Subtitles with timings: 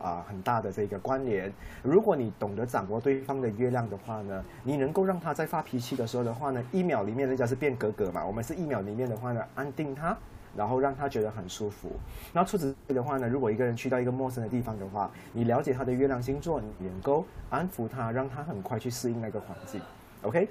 [0.00, 1.52] 啊很大的这个关联。
[1.82, 10.16] 如果你懂得掌握对方的月亮的话呢，你能够让他在发脾气的时候的话呢，一秒里面人家是变格格嘛，我们是一秒里面的话呢，安定他。
[10.56, 11.92] 然后让他觉得很舒服。
[12.32, 19.80] 那除此之外的话呢，如果一个人去到一个陌生的地方的话，你了解他的月亮星座，你能够安抚他，让他很快去适应那个环境。
[20.22, 20.48] OK，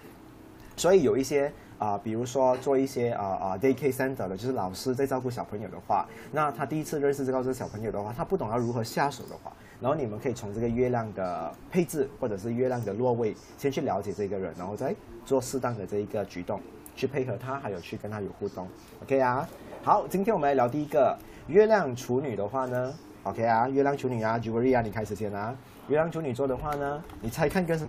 [0.77, 14.93] 所以有一些啊，比如说做一些啊啊 day care center 的，就是老师在照顾小朋友的话，那他第一次认识这个小朋友的话，他不懂要如何下手的话，然后你们可以从这个月亮的配置或者是月亮的落位，先去了解这个人，然后再
[15.25, 16.61] 做适当的这一个举动，
[16.95, 18.67] 去配合他，还有去跟他有互动。
[19.03, 19.47] OK 啊。
[19.81, 22.93] 好，今天我们来聊第一个月亮处女的话呢
[23.23, 25.55] ，OK 啊，月亮处女啊 j u l i 啊，你开始先啊。
[25.87, 27.87] 月亮处女座的话呢，你猜看跟什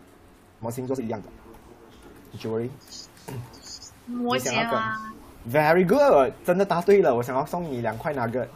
[0.61, 1.29] 么星座是一样的
[2.39, 2.71] j u l i
[4.11, 5.13] 摩羯啊。
[5.51, 8.47] Very good，真的答对了，我想要送你两块那个。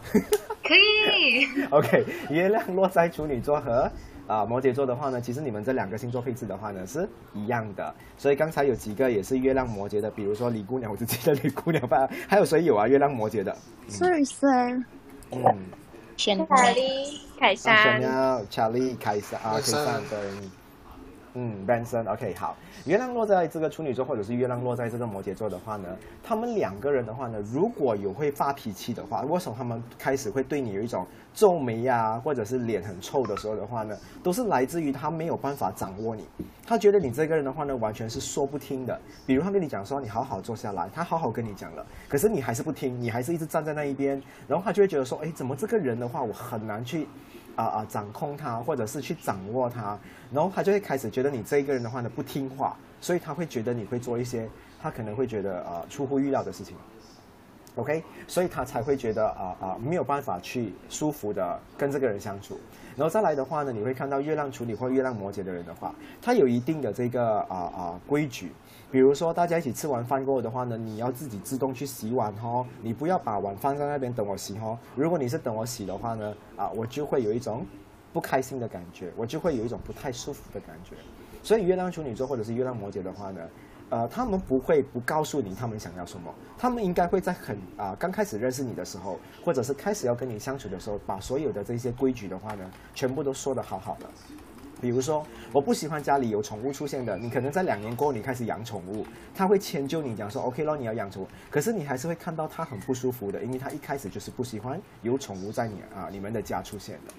[0.62, 1.46] 可以。
[1.70, 3.90] OK，月亮落在处女座和。
[4.26, 12.88] 啊，摩羯座的话呢，其实你们这两个星座配置的话呢是一样的，所以刚才有几个也是月亮摩羯的，比如说李姑娘，我就记得李姑娘吧，还有谁有啊？
[12.88, 13.54] 月亮摩羯的？
[13.86, 14.82] Sir Sir，
[15.30, 15.54] 嗯，
[16.16, 16.32] 查
[16.70, 20.18] 理，凯莎，查理，凯莎啊，凯莎对。
[21.34, 22.56] 嗯，Benson，OK，好。
[22.86, 25.88] 月亮落在这个处女座，或者是月亮落在这个摩羯座的话呢，
[26.22, 36.24] 他们两个人的话呢，如果有会发脾气的话，为什么他们开始会对你有一种皱眉呀，或者是脸很臭的时候的话呢，都是来自于他没有办法掌握你，
[36.64, 38.96] 他觉得你这个人的话呢，完全是说不听的。
[39.26, 47.08] 比如他跟你讲说，你好好坐下来，他好好跟你讲了，可是你还是不听，你还是一直站在那一边，然后他就会觉得说，哎，怎么这个人的话，我很难去。
[47.56, 47.86] 啊啊！
[47.88, 49.98] 掌控他，或者是去掌握他，
[50.32, 54.48] 然后他就会开始觉得你这一个人的话呢不听话，所以他会觉得你会做一些
[54.80, 56.76] 他可能会觉得啊出乎预料的事情。
[57.76, 62.56] OK，所以他才会觉得啊啊没有办法去舒服的跟这个人相处。
[62.94, 68.52] 然后再来的话呢，你会看到月亮处女或月亮摩羯的人的话，他有一定的这个啊啊规矩。
[68.92, 74.78] 比如说大家一起吃完饭过后的话呢，你要自己自动去洗碗哦，你不要把碗放在那边等我洗哦。
[74.94, 77.66] 如果你是等我洗的话呢，啊，我就会有一种
[78.12, 80.94] 不开心的感觉，我就会有一种不太舒服的感觉。
[81.42, 83.40] 所以月亮处女座或者是月亮摩羯的话呢。
[83.94, 94.06] 呃，他们不会不告诉你他们想要什么，他们应该会在很啊刚开始认识你的时候，或者是开始要跟你相处的时候，把所有的这些规矩的话呢，全部都说的好好的。
[94.80, 107.14] 比如说，我不喜欢家里有宠物出现的，你可能在两年过后你开始养宠物，他会迁就你讲说 OK 咯，你要养宠物，可是你还是会看到他很不舒服的，因为他一开始就是不喜欢有宠物在你啊你们的家出现的。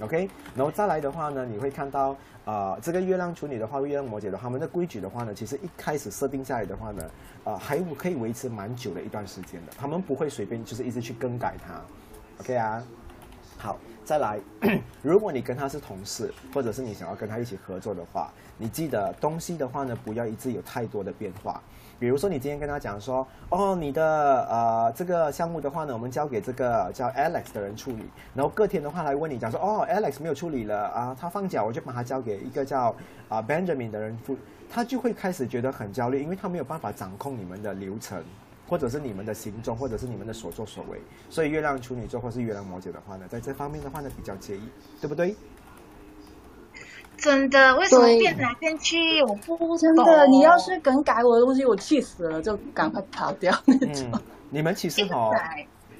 [0.00, 7.10] OK，然后再来的话呢，你会看到，啊，这个月亮处女的话，月亮摩羯的他们的规矩的话呢，其实一开始设定下来的话呢，
[7.44, 11.80] 啊，还可以维持蛮久的一段时间的，他们不会随便就是一直去更改它。
[12.40, 12.82] OK 啊，
[13.58, 14.40] 好，再来，
[15.02, 21.62] 如果你跟他是同事，或者是你想要跟他一起合作的话，你记得东西的话呢，不要一直有太多的变化。
[22.00, 24.02] 比如说，你今天跟他讲说，哦，你的
[24.48, 28.04] 呃这个项目的话呢，我们交给这个叫 Alex 的人处理。
[28.34, 32.96] 然后隔天的话来问你讲说，哦，Alex 没有处理了啊，他放假，我就把他交给一个叫
[33.28, 34.34] 啊 Benjamin 的人负，
[34.70, 38.24] 他就会开始觉得很焦虑，因为他没有办法掌控你们的流程，
[38.66, 40.98] 或者是你们的行踪，或者是你们的所作所为。
[41.28, 44.62] 所以月亮处女座或是月亮摩羯的话呢，在这方面的话呢比较介意，
[45.02, 45.36] 对不对？
[47.20, 49.22] 真的，为什么变来变去？
[49.22, 54.10] 我不真的，你要是敢改我的东西，我气死了，就赶快跑掉那种。
[54.48, 55.30] 你们其实哈，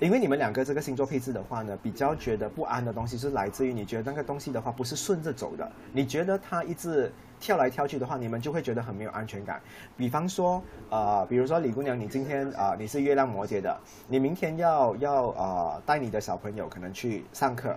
[0.00, 9.60] 因为你们两个这个星座配置的话呢，比较觉得不安的东西是来自于你觉得那个东西的话不是顺着走的，你觉得它一直跳来跳去的话，你们就会觉得很没有安全感。
[9.97, 17.76] 比方说，呃，比如说李姑娘，你今天啊你是月亮摩羯的，你明天要要呃带你的小朋友可能去上课。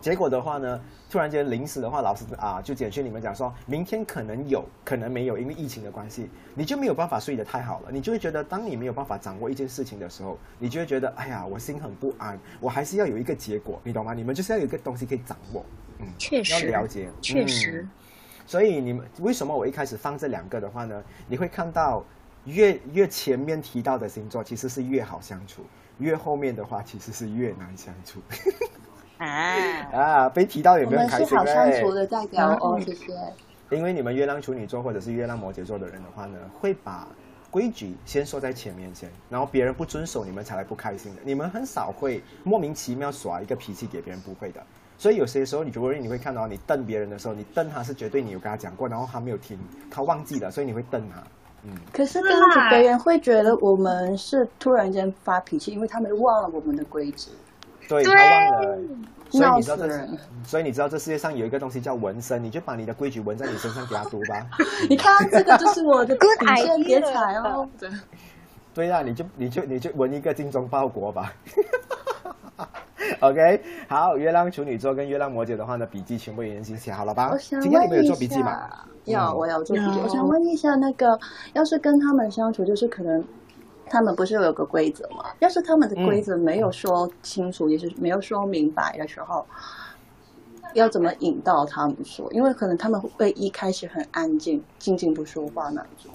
[0.00, 7.90] 结果的话呢，突然间临时的话，老师啊就简讯你们讲说，明天可能有可能没有，因为疫情的关系，你就没有办法睡得太好了。
[7.90, 14.12] 你就会觉得，当你没有办法掌握一件事情的时候，你就会觉得，哎呀，我心很不安，我还是要有一个结果，你懂吗？
[14.14, 15.64] 你们就是要有一个东西可以掌握，
[16.00, 17.86] 嗯，确实要了解，确实。
[18.44, 21.02] 所以你们为什么我一开始放这两个的话呢？
[21.28, 22.04] 你会看到，
[22.44, 25.62] 越越前面提到的星座其实是越好相处，
[25.98, 28.20] 越后面的话其实是越难相处。
[29.22, 30.28] 啊啊！
[30.28, 31.36] 被提到也没有开心？
[31.38, 33.12] 我们是好相处的代表哦，谢谢。
[33.70, 37.08] 因为你们月亮处女座或者是月亮摩羯座的人的话呢，会把
[37.50, 41.22] 规矩先说在前面先，然后别人不遵守，你们才来不开心的。
[41.24, 44.62] 你们很少会莫名其妙耍一个脾气给别人，不会的。
[44.98, 49.58] 所以有些时候，你就会你会看到你瞪别人的时候，你瞪他是绝对你有跟他讲过，然后他没有听，
[49.90, 51.22] 他忘记了，所以你会瞪他。
[51.64, 51.70] 嗯。
[51.92, 57.30] 可是这样子别人会觉得我们是突然间发脾气，因为他们忘了我们的规矩。
[57.88, 58.78] 对他忘了，
[59.30, 60.08] 所以你知道这！
[60.44, 64.46] 所以你知道这世界上有一个东西叫纹身，你就把你的规矩纹在你身上给他读吧。
[64.88, 67.68] 你看这个就是我的 Good idea 别踩哦。
[67.78, 67.90] 对
[68.74, 71.32] 对呀、你就你就你就纹一个精忠报国吧。
[73.20, 77.36] OK，好，月亮处女座跟月亮摩羯的话呢，笔记全部已经写好了吧？
[77.38, 78.50] 今天你们有做笔记吗？
[78.50, 80.00] 下，要嗯我要做笔记。
[80.00, 81.18] 我想问一下，那个
[81.52, 83.22] 要是跟他们相处，就是可能
[83.92, 85.26] 他们不是有个规则吗？
[85.40, 89.46] 要是他们的规则没有说清楚，也是没有说明白的时候，
[90.72, 92.26] 要怎么引导他们说？
[92.32, 96.10] 因为可能他们会一开始很安静，静静不说话那种。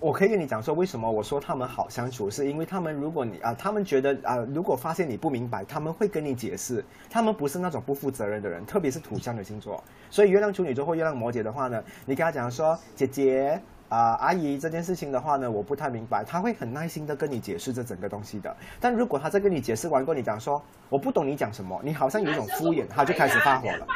[0.00, 9.80] 我可以跟你讲说，为什么我说他们好相处，是因为他们如果你啊、他们觉得啊、如果发现你不明白，他们会跟你解释，他们不是那种不负责任的人，特别是土象的星座。
[10.10, 13.62] 所以月亮处女座或月亮摩羯的话呢，你跟他讲说，姐姐。
[13.90, 18.56] 啊、阿姨，这件事情的话呢，我不太明白，他会很耐心的跟你解释这整个东西的。
[18.80, 23.86] 但如果他在跟你解释完过后，你讲说我不懂你讲什么，你好像有一种敷衍，他就开始发火了。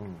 [0.00, 0.14] 嗯，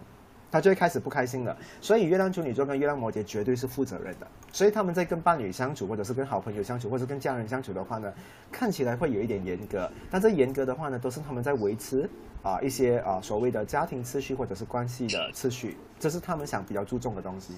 [0.50, 1.54] 他就会开始不开心了。
[1.80, 8.10] 所以月亮处女座跟月亮摩羯绝对是负责任的，所以他们在跟伴侣相处，或者是跟好朋友相处，或者跟家人相处的话呢，
[8.50, 12.08] 看起来会有一点严格，但这严格的话呢，都是他们在维持
[12.42, 17.52] 啊、一些啊、所谓的家庭秩序或者是关系的秩序，这是他们想比较注重的东西。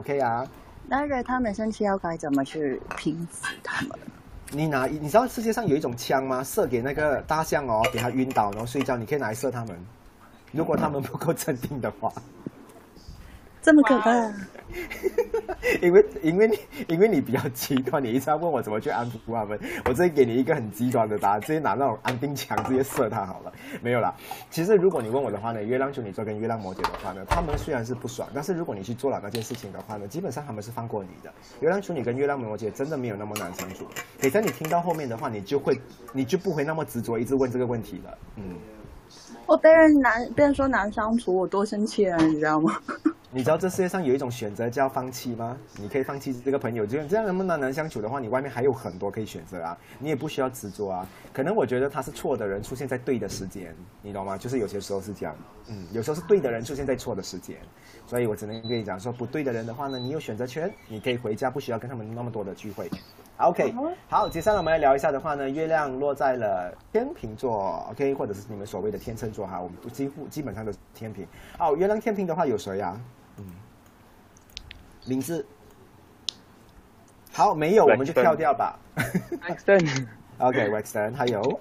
[0.00, 0.48] OK 啊，
[0.88, 3.90] 那个他们生气要该怎么去平复他们？
[4.50, 6.42] 你拿你知道世界上有一种枪吗？
[6.42, 9.78] 射给那个大象哦，给它晕倒，然后睡觉，你可以拿来射他们。
[10.52, 12.10] 如果他们不够镇定的话。
[13.62, 14.32] 这么可怕？
[15.82, 23.52] 因为因为你因为你比较极端，你一直要问我怎么去安抚他们，我直接给你一个很极端的答案，直接拿那种安定枪直接射他好了。
[23.82, 24.14] 没有啦，
[24.48, 31.32] 其实如果你问我的话呢，月亮处女座跟月亮摩羯的话呢，他们虽然是不爽，但是如果你去做了那件事情的话呢，基本上他们是放过你的。
[31.60, 33.84] 月亮处女跟月亮摩羯真的没有那么难相处。
[34.20, 35.76] 等在你听到后面的话，你就会
[36.12, 38.18] 你就不会那么执着一直问这个问题了。
[38.36, 38.54] 嗯。
[39.46, 42.72] 我被人难，被人说难 相处，我多生气啊，你知道吗？
[43.32, 45.56] 你知道这世界上有一种选择叫放弃吗？
[45.78, 51.06] 你可以放弃这个朋友，这样这样能不能难相处的话，你外面还有很多可以选择啊，你也不需要执着啊。
[51.32, 53.72] 可能我觉得他是错的人出现在对的时间，
[54.02, 54.36] 你懂吗？
[54.36, 55.36] 就是有些时候是这样，
[55.68, 57.56] 嗯，有时候是对的人出现在错的时间，
[58.04, 62.90] 所以我只能跟你讲说，不对的人的话呢，你有选择权，你可以回家，不需要跟他们那么多的聚会。
[63.36, 63.72] OK，
[64.08, 71.24] 好，接下来我们来聊一下的话呢，月亮落在了天秤座，OK，或者是你们所谓的天秤座哈，我们几乎基本上都是天平。
[71.60, 73.00] 哦，月亮天平的话有谁啊？
[75.10, 75.44] 嗯，名字。
[77.32, 78.78] 好，没有我们就跳掉吧。
[79.48, 81.60] Axton，OK，Wexton， 还有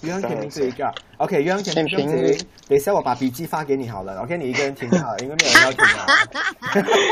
[0.00, 6.06] 月亮天平这一个，OK，月亮天平天平这一个等一下我把笔记发给你好了，OK，你一个人听就好了，因为没有人要听啊。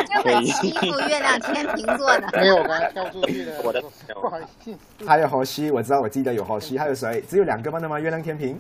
[0.06, 2.28] 就很欺负月亮天秤座的。
[2.32, 3.60] 没有，我刚才跳出去的。
[3.62, 3.82] 我的
[4.14, 4.74] 不好意思，
[5.06, 7.22] 还有河西，我知道，我记得有河西，还有谁？
[7.28, 7.78] 只有两个吗？
[7.80, 8.58] 那么月亮天平。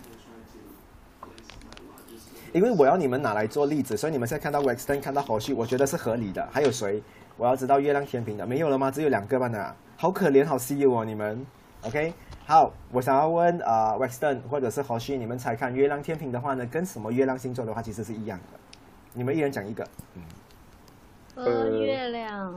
[2.52, 6.46] 因为我要你们拿来做例子，所以你们现在看到 Wexton 看到河西，我觉得是合理的。
[6.50, 7.02] 还有谁？
[7.36, 8.90] 我要知道月亮天平的，没有了吗？
[8.90, 9.48] 只有两个吧？
[9.48, 9.74] 呢？
[9.96, 11.46] 好可怜，好稀有哦，你们。
[11.82, 12.12] OK，
[12.46, 18.58] 好，我想要问呃 Wexton 或者是河西，你们猜看月亮天平的话呢，跟什么月亮星座的话其实是一样的？
[19.14, 19.86] 你们一人讲一个。
[20.14, 20.22] 嗯，
[21.34, 22.54] 和月亮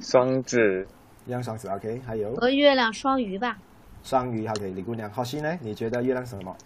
[0.00, 0.86] 双子，月
[1.26, 3.58] 亮双子，OK，还有和月亮双鱼吧，
[4.02, 5.58] 双鱼，OK，李姑娘，河西呢？
[5.60, 6.56] 你觉得月亮什么？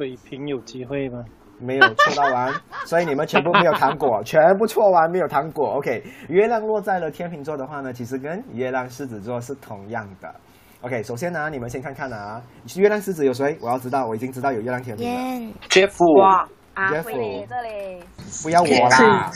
[0.00, 1.22] 水瓶有机会吗？
[1.58, 2.50] 没有错到完，
[2.88, 5.74] 所以你们全部没有糖果， 全部错完没有糖果。
[5.74, 10.34] OK，月亮落在了天秤座的话呢，其实跟月亮狮子座是同样的。
[10.80, 12.42] OK，首先呢，你们先看看啊，
[12.78, 13.58] 月亮狮子有谁？
[13.60, 15.12] 我要知道，我已经知道有月亮天秤了。
[15.12, 18.02] 耶，Jeff，哇，啊，Jeff，这里
[18.42, 19.30] 不要我啦，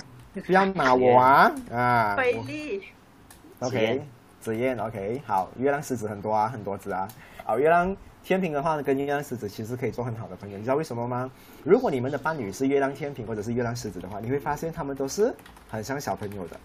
[0.47, 2.16] 不要骂我啊啊！
[2.16, 2.83] 菲利
[3.61, 4.00] ，OK，
[4.40, 7.06] 紫燕 OK，好，月亮狮子很多啊，很多只啊。
[7.44, 7.94] 好，月亮
[8.25, 11.31] 天平的话呢，跟月亮狮子其实可以做很好的朋友，你知道为什么吗？
[11.62, 15.35] 如果你们的伴侣是月亮天平或者是月亮狮子的话，你会发现他们都是
[15.69, 16.57] 很像小朋友的，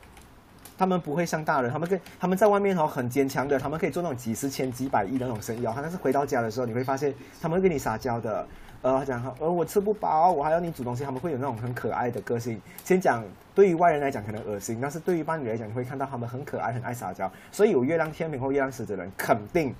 [0.77, 8.47] 他们不会像大人，他们跟他们在外面哦很坚强的，他们可以做那种几十千、几百亿的那种生意哦，但是回到家的时候，你会发现他们会跟你撒娇的。
[8.81, 12.61] 呃，讲呃我吃不饱，我还要你煮东西，他们会有那种很可爱的个性。
[12.85, 13.21] 先讲
[13.53, 17.29] 对于外人来讲可能恶心，但是对于伴侣来讲，你会看到他们很可爱，很爱撒娇。
[17.51, 19.75] 所以有月亮天平或月亮狮子的人，肯定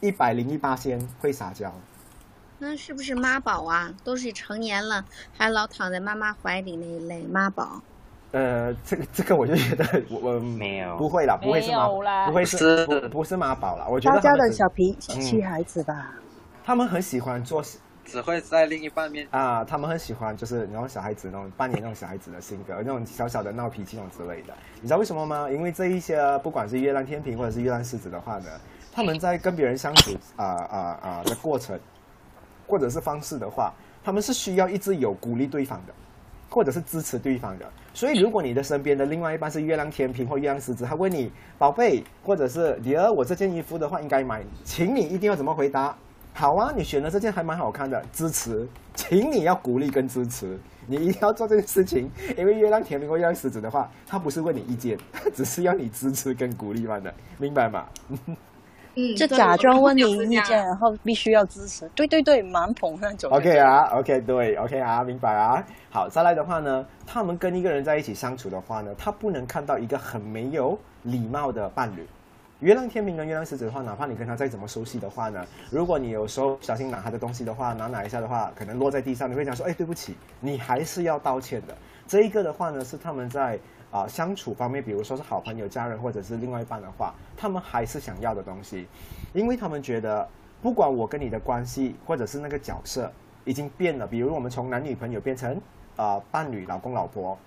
[0.00, 1.72] 一百零一八仙会撒娇。
[2.58, 3.94] 那是不是妈宝啊？
[4.02, 5.04] 都是成年了，
[5.36, 7.80] 还老躺在妈妈怀里那一类妈宝。
[8.32, 11.88] 呃，这个这个我就觉得 我我没有不会啦，不会是妈
[12.26, 13.86] 不会是是不不是妈宝啦。
[13.88, 16.12] 我觉大家的得他们只小脾嗯气孩子吧。
[16.64, 17.62] 他们很喜欢做
[18.04, 24.54] 只会在另一半面啊，他们很喜欢就是那种小孩子那种扮演那种小孩子的性格，那种小小的闹脾气那种之类的。
[24.80, 25.48] 你知道为什么吗？
[25.50, 28.48] 因为这一些不管是月亮天平或者是月亮狮子的话呢，
[28.98, 31.78] 他们在跟别人相处啊啊啊的过程，
[32.66, 35.94] 或者是方式的话，他们是需要一直有鼓励对方的，
[36.50, 37.72] 或者是支持对方的。
[37.94, 45.96] 所以，如果你的身边的另外一半是月亮天平或月亮狮子，他问你宝贝，或者是女儿，我这件衣服的话应该买，请你一定要怎么回答？
[46.34, 57.86] 好啊，你选的这件还蛮好看的，支持，请你要鼓励跟支持，你一定要做这个事情，因为月亮天平或月亮狮子的话，他不是问你意见，他只是要你支持跟鼓励嘛的，明白吗？
[58.98, 61.88] 嗯，就假装问你意见，然后必须要支持。
[61.94, 63.30] 对对对，蛮捧那种。
[63.32, 65.64] OK 啊，OK 对，OK 啊，明白啊。
[65.88, 72.04] 好，再来的话呢，他们跟一个人在一起相处的话呢，他不能看到一个很没有礼貌的伴侣。
[72.58, 81.76] 月亮天平跟月亮狮子的话，哪怕你跟他再怎么熟悉的话呢，如果你有时候不小心拿他的东西的话，拿哪一下的话，可能落在地上，你会讲说，哎，对不起，你还是要道歉的。
[82.08, 83.56] 这一个的话呢，是他们在
[83.90, 88.86] 啊、相处方面，比如说是好朋友、家人或者是另外一半的话，他们还是想要的东西，
[89.32, 90.28] 因为他们觉得，
[90.60, 93.10] 不管我跟你的关系或者是那个角色
[93.44, 95.60] 已经变了，比如我们从男女朋友变成
[95.96, 97.38] 啊、伴侣、老公、老婆，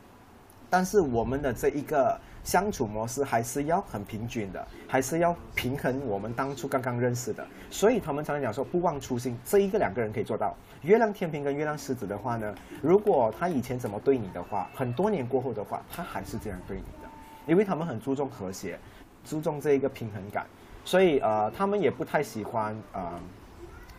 [0.72, 10.56] 但是我们的这一个相处模式还是要很平均的，还是要平衡我们当初刚刚认识的，所以他们常常讲说不忘初心，这一个两个人可以做到。
[10.82, 17.10] 月亮天平跟月亮狮子的话呢，如果他以前怎么对你的话，很多年过后的话，他还是这样对你的，
[17.46, 18.80] 因为他们很注重和谐，
[19.26, 20.48] 注重这一个平衡感，
[20.86, 23.20] 所以呃，他们也不太喜欢呃。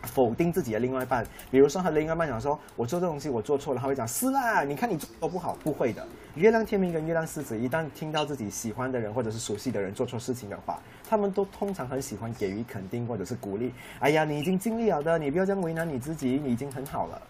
[0.03, 6.05] 否定自己的另外一半，比如说他的另外一半讲说：“我做这东西我做错了。”他会讲：“是啦，你看你做都不好。”不会的。
[6.35, 13.73] 月亮天平跟月亮狮子一旦听到自己喜欢的人或者是熟悉的人做错事情的话，他们都通常很喜欢给予肯定或者是鼓励。
[13.99, 17.21] 哎呀，你已经尽力了的，你不要这样为难你自己，你已经很好了。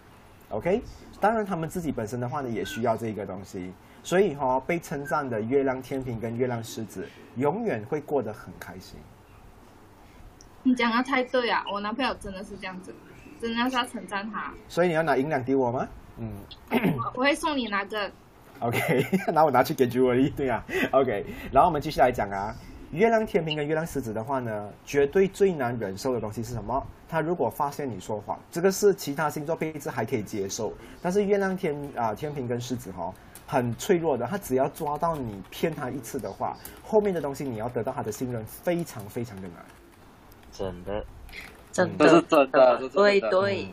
[0.50, 0.82] OK，
[1.20, 3.72] 当然他们自己本身的话呢，也需要这个东西。
[4.04, 9.00] 所以哈、被称赞的月亮天平跟月亮狮子，永远会过得很开心。
[10.64, 11.64] 你讲的太对啊！
[11.72, 12.96] 我男朋友真的是这样子，
[13.40, 14.54] 真的是要称赞他。
[14.70, 15.88] 所以你要拿银两给我吗？
[16.18, 16.32] 嗯。
[16.72, 18.10] 我 我会送你那个
[18.60, 20.64] OK， 那我拿去给 Julie，对啊。
[20.92, 22.56] OK，然后我们继续来讲啊，
[22.92, 26.82] 月亮天平跟月亮狮子的话呢，绝对最难忍受的东西是什么？
[27.10, 33.14] 他如果发现你说谎，这个是其他星座配置还可以接受，但是月亮天啊、天平跟狮子哈、
[33.46, 39.58] 很脆弱的，他只要抓到你骗他一次的话，后面的东西你要得到他的信任，非常非常的难。
[40.54, 41.06] 真的，
[41.72, 43.42] 真这是的，真的，这是对真的。
[43.42, 43.68] 对，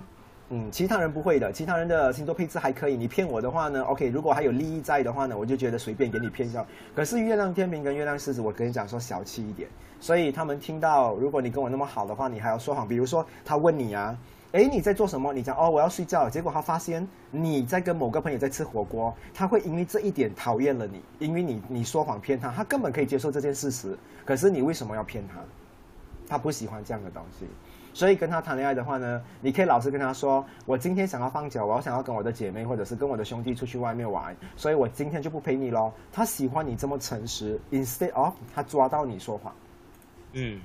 [0.48, 2.96] 嗯，其他人不会的，其他人的星座配置还可以。
[2.96, 6.66] 你骗我的话呢，OK，如果还有利益在的话呢，我就觉得随便给你骗一下。
[6.96, 9.68] 可是月亮天平跟月亮狮子，我跟你讲说小气一点，
[10.00, 12.88] 所以他们听到如果你跟我那么好的话，你还要说谎。
[12.88, 14.16] 比如说他问你啊，
[14.52, 15.32] 诶，你在做什么？
[15.32, 25.34] 你讲哦我要睡觉，结果他发现你在跟某个朋友在吃火锅，他会因为这一点讨厌了你，因为你你说谎骗他，他根本可以接受这件事实，可是你为什么要骗他？
[26.30, 27.44] 他不喜欢这样的东西。
[27.92, 35.92] 所以跟他谈恋爱的话呢，你可以老实跟他说，我今天想要放假，我要想要跟我的姐妹或者是跟我的兄弟出去外面玩，所以我今天就不陪你咯。
[36.12, 39.52] 他喜欢你这么诚实，instead of 他抓到你说谎
[40.34, 40.60] 嗯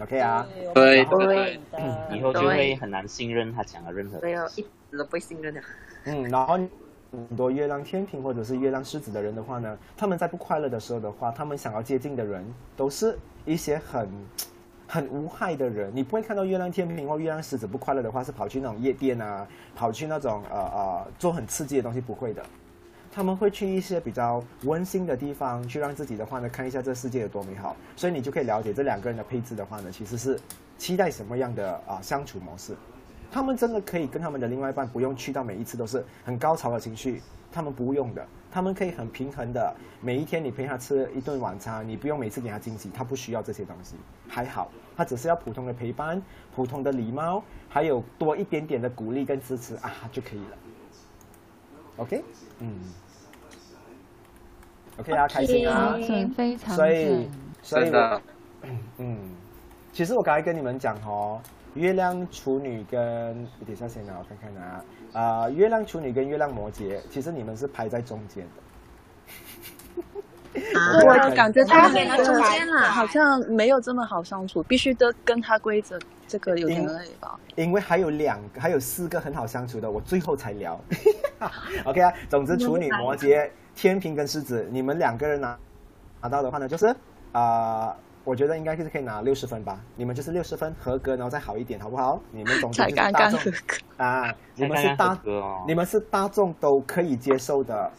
[0.00, 0.46] ，，OK 啊？
[0.72, 4.48] 对对对，以后就会很难信任他讲的任何对哦。
[4.54, 5.60] 一直都不会信任的。
[6.04, 6.54] 嗯，然后
[7.10, 12.46] 很多月亮天平或者是月亮狮子的人的话呢，他们在不快乐的时候的话，他们想要接近的人
[12.76, 14.08] 都是一些很
[14.94, 15.90] 很无害的人。
[15.92, 22.40] 你不会看到月亮天平或月亮狮子不快乐的话，是跑去那种夜店啊，跑去那种呃呃做很刺激的东西，不会的。
[23.10, 30.38] 他们会去一些比较温馨的地方，去让自己的话呢看一下这世界有多美好，所以你就可以了解这两个人的配置的话呢，其实是
[30.78, 32.76] 期待什么样的啊、相处模式。
[33.32, 37.20] 他们真的可以跟他们的另外一半不用去到每一次都是很高潮的情绪，
[37.50, 43.96] 他们不用的，他们可以很平衡的，每一天你陪他吃一顿晚餐，你不用每次给他惊喜，他不需要这些东西，
[44.28, 46.22] 还好，他只是要普通的陪伴、
[46.54, 50.56] 普通的礼貌，还有多一点点的鼓励跟支持啊就可以了。
[51.96, 52.24] OK，
[52.58, 52.78] 嗯
[54.98, 55.96] ，OK 啊，开心啊，
[56.36, 57.28] 非常所以，
[57.62, 58.20] 所以我，
[58.98, 59.18] 嗯，
[59.92, 61.40] 其实我刚才跟你们讲哦，
[61.74, 63.34] 月亮处女跟
[63.64, 69.32] 等一下先啊，我看看啊，啊、月亮处女跟月亮摩羯，其实你们是排在中间的。
[70.74, 77.38] 啊我感觉他们排到中间了好像没有这么好相处，必须得跟他规则，这个有点累吧？
[77.56, 80.80] 因为还有两个，还有四个很好相处的，我最后才聊。
[81.84, 85.58] OK 啊，总之处女、摩羯、天平跟狮子，你们两个人拿
[86.22, 86.86] 拿到的话呢，就是
[87.32, 89.78] 啊、呃我觉得应该是可以拿六十分吧。
[89.96, 92.18] 你们就是六十分合格，然后再好一点，好不好？
[92.30, 94.02] 你们总之才 就是大众刚刚合格。
[94.02, 97.90] 啊，你们是大合格哦你们是大众都可以接受的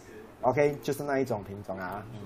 [0.42, 2.04] ，OK，就是那一种品种啊。
[2.12, 2.20] 嗯，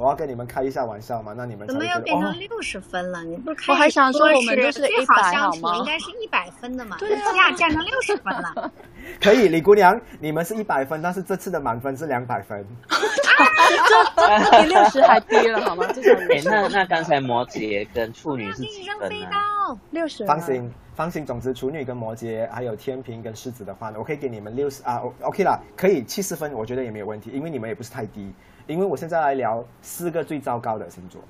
[0.00, 3.22] 我要跟你们开一下玩笑嘛，那你们怎么又变成哦，六十分了？
[3.22, 8.72] 你不是开我还想说我们就是最好100相处好吗应该是一百分的嘛，对啊下降成六十分了。
[9.20, 12.66] 可以，李姑娘，你们是一百分，但是这次的满分是两百分。
[12.88, 15.84] 这比六十还低了好吗？
[16.30, 19.26] 哎，那那刚才摩羯跟处女是几分呢？
[19.30, 20.24] 刀，六十。
[20.24, 21.26] 放心，放心。
[21.26, 28.32] 总之，处女跟摩羯，还有天平跟狮子的话呢，我可以给你们六十啊 o-，OK 啦，可以七十分，我觉得也没有问题，因为你们也不是太低。
[28.70, 31.20] 因为我现在来聊四个最糟糕的星座。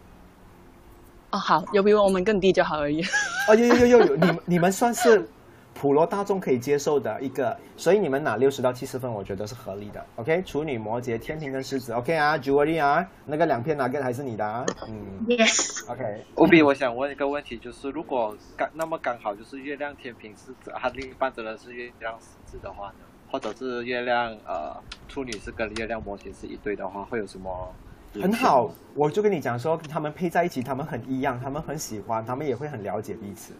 [1.30, 3.02] 哦，好，有比我们更低就好而已。
[3.48, 5.28] 哦，有有有有有，你们你们算是
[5.72, 10.04] 普罗大众可以接受的一个，所以你们拿六十到七十分，我觉得是合理的。
[10.16, 14.66] OK，处女、摩羯、天平跟狮子，OK 啊 j u l y 啊，那个两片哪个还是你的啊？
[14.88, 24.76] 嗯 Yes，，OK，务必我想问一个问题，就是如果刚那么刚好就是月亮天平狮子，他另一半的人是月亮狮子的话呢，或者是月亮呃
[25.08, 27.72] 处女是跟月亮摩羯是一对的话，会有什么？
[28.20, 33.54] 很好，我就跟你讲说，他们配在一起，他们很一样，他们很喜欢，他们也会很了解彼此。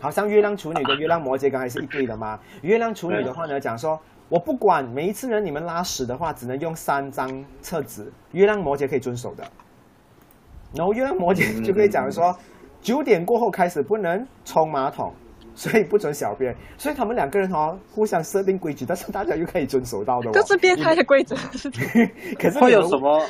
[0.00, 2.40] 好像月亮处女跟月亮摩羯刚才是一对的吗？
[2.62, 9.44] 月亮处女的话呢，讲说我不管每一次呢你们拉屎的话，只能用三张厕纸，月亮摩羯可以遵守的。
[10.74, 12.34] 然后月亮摩羯就可以讲说，
[12.80, 15.12] 九点过后开始不能冲马桶，
[15.60, 16.56] 所以不准小便。
[16.78, 20.32] 所以他们两个人哦互相设定规矩，但是大家又可以遵守到的、哦。
[20.32, 21.36] 这是变态的规则。
[22.40, 23.20] 可是会有什么？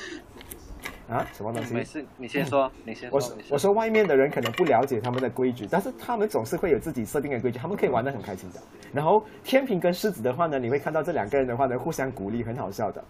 [1.09, 1.27] 啊？
[1.33, 1.75] 什么东西？
[1.75, 3.17] 没事，你先说， 你先说。
[3.17, 8.61] 我说我说外面的人可能不了解他们的规矩，但是他们总是会有自己设定的规矩，他们可以玩的很开心的。
[8.93, 13.03] 然后天平跟狮子的话呢，你会看到这两个人的话呢，互相鼓励，很好笑的。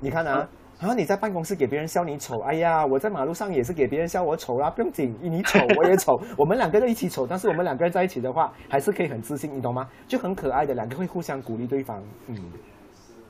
[0.00, 0.48] 你看啊，
[0.80, 9.90] 然后你在办公室给别人笑你丑，哎呀，我在马路上也是给别人笑我丑啦，不用紧，你丑我也丑，我们两个都一起丑，但是我们两个人在一起的话，还是可以很自信，你懂吗？
[10.06, 12.36] 就很可爱的，两个会互相鼓励对方，嗯。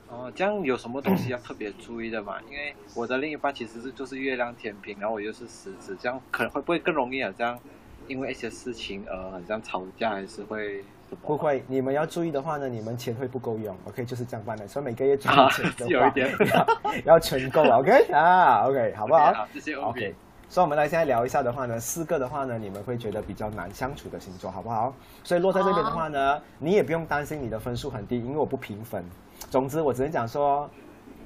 [0.09, 2.35] 哦，这样有什么东西要特别注意的吗？
[2.49, 7.33] 因为我的另一半其实是就是月亮天平，然后我又是狮子，这样可能会不会更容易啊？
[7.35, 7.59] 这样
[8.07, 10.83] 因为一些事情而，很像吵架，还是会？
[11.23, 14.67] 不会，你们要注意的话呢，你们钱会不够用，OK，就是这样办的。
[14.67, 16.67] 所以每个月赚啊钱的话， 有一点要
[17.15, 20.15] 要存够，OK 啊，OK，好不好谢谢 OK，
[20.47, 24.93] 所以我们来现在聊一下的话呢，四个的话呢，你们会觉得比较难相处的星座，好不好？
[25.23, 29.03] 所以落在这边的话呢，你也不用担心你的分数很低，因为我不评分。
[29.49, 30.69] 总之，我只能讲说，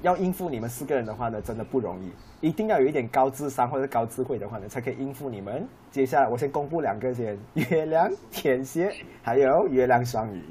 [0.02, 2.12] 要应付你们四个人的话呢，真的不容易，
[2.44, 5.66] 一定要有一点高智商或者高智慧的话呢，才可以应付你们。
[5.90, 10.42] 接下来我先公布两个先，月亮天蝎还有月亮双鱼。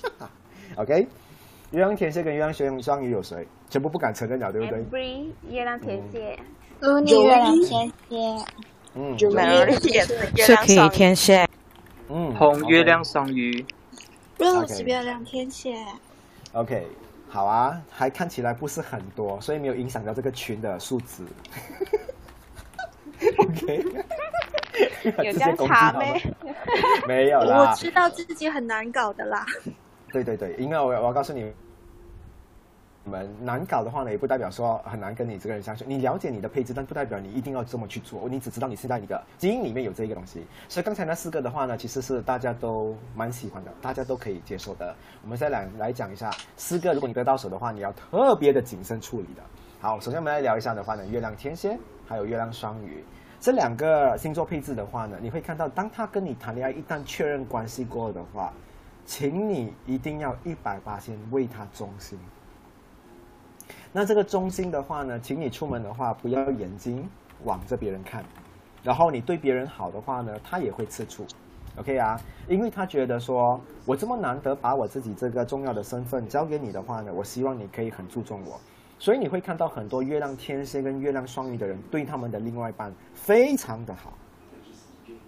[0.76, 1.06] OK，
[1.72, 3.46] 月亮天蝎跟月亮双双鱼有谁？
[3.68, 6.38] 全部不敢承认了，对不对？Every 月亮天蝎，
[6.80, 8.44] 如你月亮天蝎，
[8.94, 11.46] 嗯，就没有人天月亮天蝎，
[12.08, 13.62] 嗯，红月亮双鱼
[14.38, 15.74] ，Rose 月亮天蝎
[16.52, 16.86] ，OK，
[17.36, 21.22] 好啊，还看起来不是很多，所以没有影响到这个群的数值。
[23.38, 23.84] OK，
[25.22, 26.22] 有这样攻击他们差咩？
[27.06, 29.44] 没有啦，我知道自己很难搞的啦。
[30.12, 31.52] 对对对，因为我我要告诉你，
[33.06, 35.84] 我们难搞的话呢，也不代表说很难跟你这个人相处。
[35.86, 38.28] 你了解你的配置，但不代表你一定要这么去做。
[38.28, 40.44] 你只知道你现在你的基因里面有这个东西。
[40.68, 44.92] 所以刚才那四个的话呢，其实是大家都蛮喜欢的，大家都可以接受的。
[45.22, 49.42] 我们再来来讲一下四个，如果你得到手的话，你要特别的谨慎处理的。
[49.80, 53.04] 好，首先我们来聊一下的话呢，月亮天蝎还有月亮双鱼
[53.38, 58.52] 这两个星座配置的话呢，你会看到，当他跟你谈恋爱，一旦确认关系过的话，
[59.04, 62.18] 请你一定要一百八先为他忠心。
[63.92, 67.08] 那这个忠心的话呢，请你出门的话不要眼睛
[67.44, 68.24] 往着别人看，
[68.82, 71.26] 然后你对别人好的话呢，他也会吃醋。
[71.78, 72.18] OK 啊，
[72.48, 78.58] 因为他觉得说我这么难得把我自己这个重要的身份交给你的话呢，我希望你可以很注重我。
[78.98, 84.14] 所以你会看到很多月亮天蝎跟月亮双鱼的人对他们的另外一半非常的好。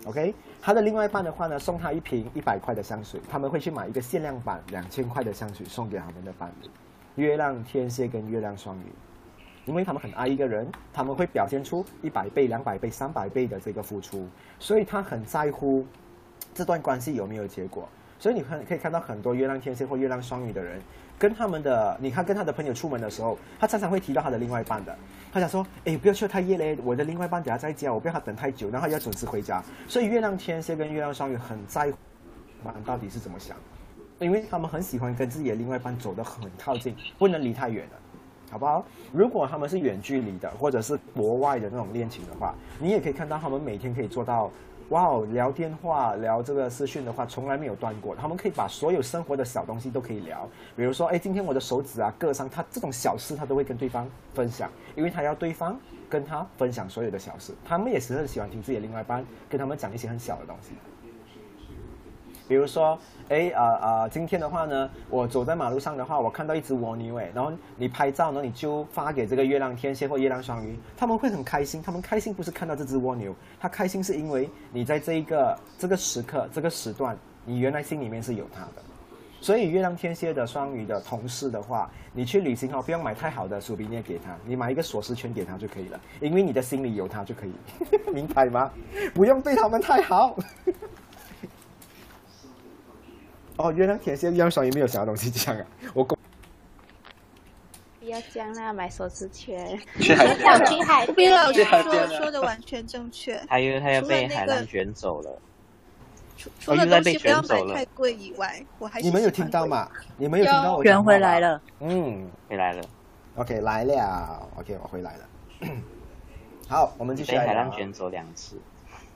[0.06, 6.68] OK，他的另外一半的话呢，送他一瓶一百块的香水，他们会去买一个限量版两千块的香水送给他们的伴侣。
[7.18, 8.84] 月亮天蝎跟月亮双鱼，
[9.66, 14.28] 因为他们很爱一个人，他们会表现出一百倍、两百倍、三百倍的这个付出，
[14.60, 15.84] 所以他很在乎
[16.54, 17.88] 这段关系有没有结果。
[18.20, 20.80] 所以你看可以看到很多月亮天蝎或月亮双鱼的人，
[21.18, 24.96] 跟他们的，你看跟他的朋友出门的时候，他常常会提到他的另外一半的。
[25.32, 29.62] 他想说，哎，不要去太夜嘞，我的另外一半等下在家，我不要他等太久，然后要准时回家。
[29.86, 33.56] 所以月亮天蝎跟月亮双鱼很在乎，到底是怎么想，
[34.18, 37.92] 因为他们很喜欢跟自己的另外一半走得很靠近，不能离太远了。
[38.50, 38.82] 好不好？
[39.12, 44.50] 如果他们是远距离的，或者是国外的那种恋情的话，你也可以看到他们每天可以做到
[44.88, 48.16] 哇哦，聊电话、聊这个视讯的话，从来没有断过。
[48.16, 55.78] 他们可以把所有生活的小东西都可以聊，比如说，哎，今天我的手指啊割伤，他这种小事他都会跟对方分享，因为他要对方
[56.08, 57.52] 跟他分享所有的小事。
[57.66, 60.70] 他们也是很喜欢听自己的另外一半跟他们讲一些很小的东西。
[62.48, 71.82] 比如说，哎，呃呃，今天的话呢，我走在马路上的话，我看到一只蜗牛，哎，然后你拍照呢，你就发给这个月亮天蝎或月亮双鱼，他们会很开心。
[71.82, 78.82] 他们开心不是看到这只蜗牛，他开心是因为你在这一个这个时刻、这个时段，你原来心里面是有他的。
[79.40, 87.52] 所以月亮天蝎的双鱼的同事的话，你去旅行哦，不用买太好的薯皮捏给他，你买一个锁匙圈给他就可以了，因为你的心里有他就可以，
[88.12, 88.72] 明白吗？
[89.14, 90.36] 不用对他们太好。
[93.58, 96.16] 哦，月亮天蝎、月亮双鱼没有想要东西讲啊，我公
[97.98, 99.78] 不要讲啦，买锁匙圈。
[100.00, 103.36] 去海去海冰老师说边了说的完全正确。
[103.48, 105.38] 还有他要除了那个被海浪卷走了，
[106.36, 109.90] 除除了不要卷走了买太贵以外，我还是你们有听到吗？
[110.16, 112.82] 你们有听到我圆讲话吗回来了，嗯回来了
[113.34, 115.28] ，，OK，来了，OK，我回来了。
[116.68, 117.36] 好，我们继续。
[117.36, 118.56] 海浪卷走两次。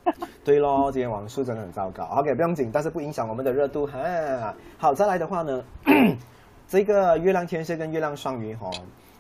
[0.45, 2.05] 对咯，今天网速真的很糟糕。
[2.07, 4.55] OK，不用紧，但是不影响我们的热度哈。
[4.77, 5.63] 好，再来的话呢，
[6.67, 8.71] 这个月亮天蝎跟月亮双鱼哈、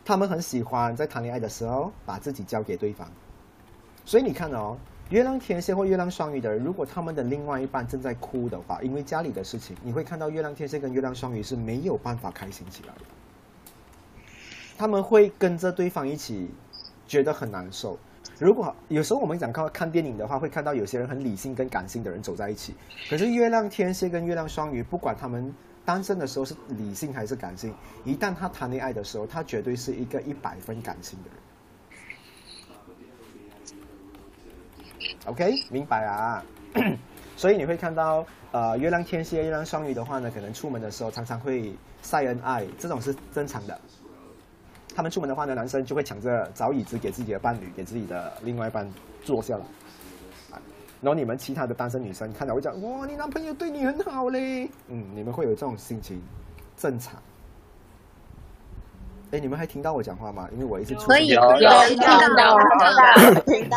[0.04, 3.08] 他们很喜欢在谈恋爱的时候把自己交给对方。
[4.04, 4.76] 所以你看哦，
[5.10, 13.02] 月亮天蝎或月亮双鱼的人，如果他们的另外一半正在哭的话，因为家里的事情，你会看到月亮天蝎跟月亮双鱼是没有办法开心起来的。
[14.76, 16.50] 他们会跟着对方一起
[17.06, 17.96] 觉得很难受。
[18.38, 22.74] 如果有时候我们讲看看电影的话，会看到有些人很理性跟感性的人走在一起。
[23.08, 31.38] 可是月亮天蝎跟月亮双鱼，不管他们单身的时候是理性还是感性，一旦他谈恋爱的时候，他绝对是一个一百分感性的人。
[35.26, 36.42] OK，明白啊？
[37.36, 43.80] 所以你会看到，呃，月亮天蝎、月亮双鱼的话呢，可能出门的时候常常会晒恩爱，这种是正常的。
[44.94, 48.88] 他们出门的话呢，男生就会抢着找椅子给自己的伴侣，给自己的另外一半
[49.22, 49.64] 坐下来。
[50.54, 50.60] 啊
[51.00, 56.22] 然后你们其他的单身女生看到会讲：“哇，你男朋友对你很好嘞。”嗯，你们会有这种心情，
[56.76, 57.20] 正常。
[59.32, 60.48] 哎，你们还听到我讲话吗？
[60.52, 63.76] 因为我一直出声可以，听听到，到听到。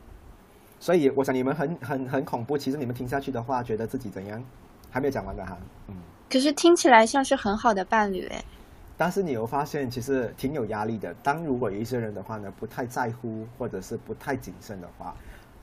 [0.80, 2.56] 所以我想你们很很很恐怖。
[2.56, 4.42] 其实你们听下去的话，觉得自己怎样？
[4.90, 5.54] 还没有讲完的哈。
[5.88, 5.96] 嗯。
[6.30, 8.42] 可是听起来像是很好的伴侣哎。
[8.98, 11.14] 但是你有发现，其实挺有压力的。
[11.22, 15.14] 当如果有一些人的话呢，不太在乎或者是不太谨慎的话，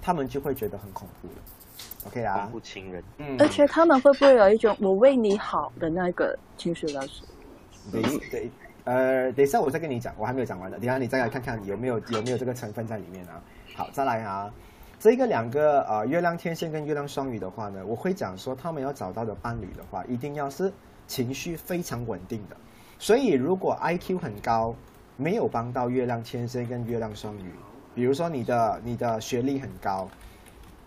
[0.01, 1.33] 他们就会觉得很恐怖了。
[2.07, 7.27] OK 啊恐，怖情人，嗯，而且他们会不会有一种我为你好的那个情绪勒索？
[7.91, 8.51] 对对，
[8.85, 10.77] 呃，等一下我再跟你讲，我还没有讲完呢。
[10.77, 13.41] 等一下你再来看看有没有有没有这个成分在里面啊。
[13.75, 14.49] 好，再来啊，
[14.97, 20.71] 这个两个呃月亮天蝎跟月亮双鱼的话呢，我会讲说他们要找到的伴侣的话，一定要是
[21.05, 22.55] 情绪非常稳定的。
[22.97, 24.75] 所以如果 IQ 很高，
[25.17, 27.51] 没有帮到月亮天蝎跟月亮双鱼，
[27.93, 30.09] 比如说你的你的学历很高，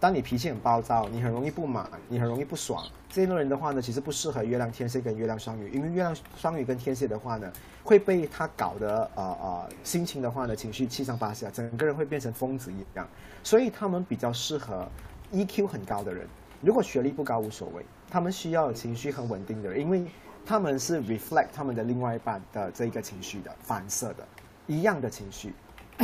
[0.01, 7.51] 当你脾气很暴躁，你很容易不满，你很容易不爽，这类人的话呢，其实不适合月亮天蝎跟月亮双鱼，因为月亮双鱼跟天蝎的话呢，
[7.83, 13.09] 会被他搞得呃呃心情的话呢，情绪七上八下，整个人会变成疯子一样，
[13.42, 14.87] 所以他们比较适合
[15.33, 16.27] EQ 很高的人。
[16.61, 20.05] 如果学历不高无所谓，他们需要情绪很稳定的人，因为
[20.48, 24.26] 他们是 reflect 他们的另外一半的这个情绪的反射的，
[24.66, 25.52] 一样的情绪。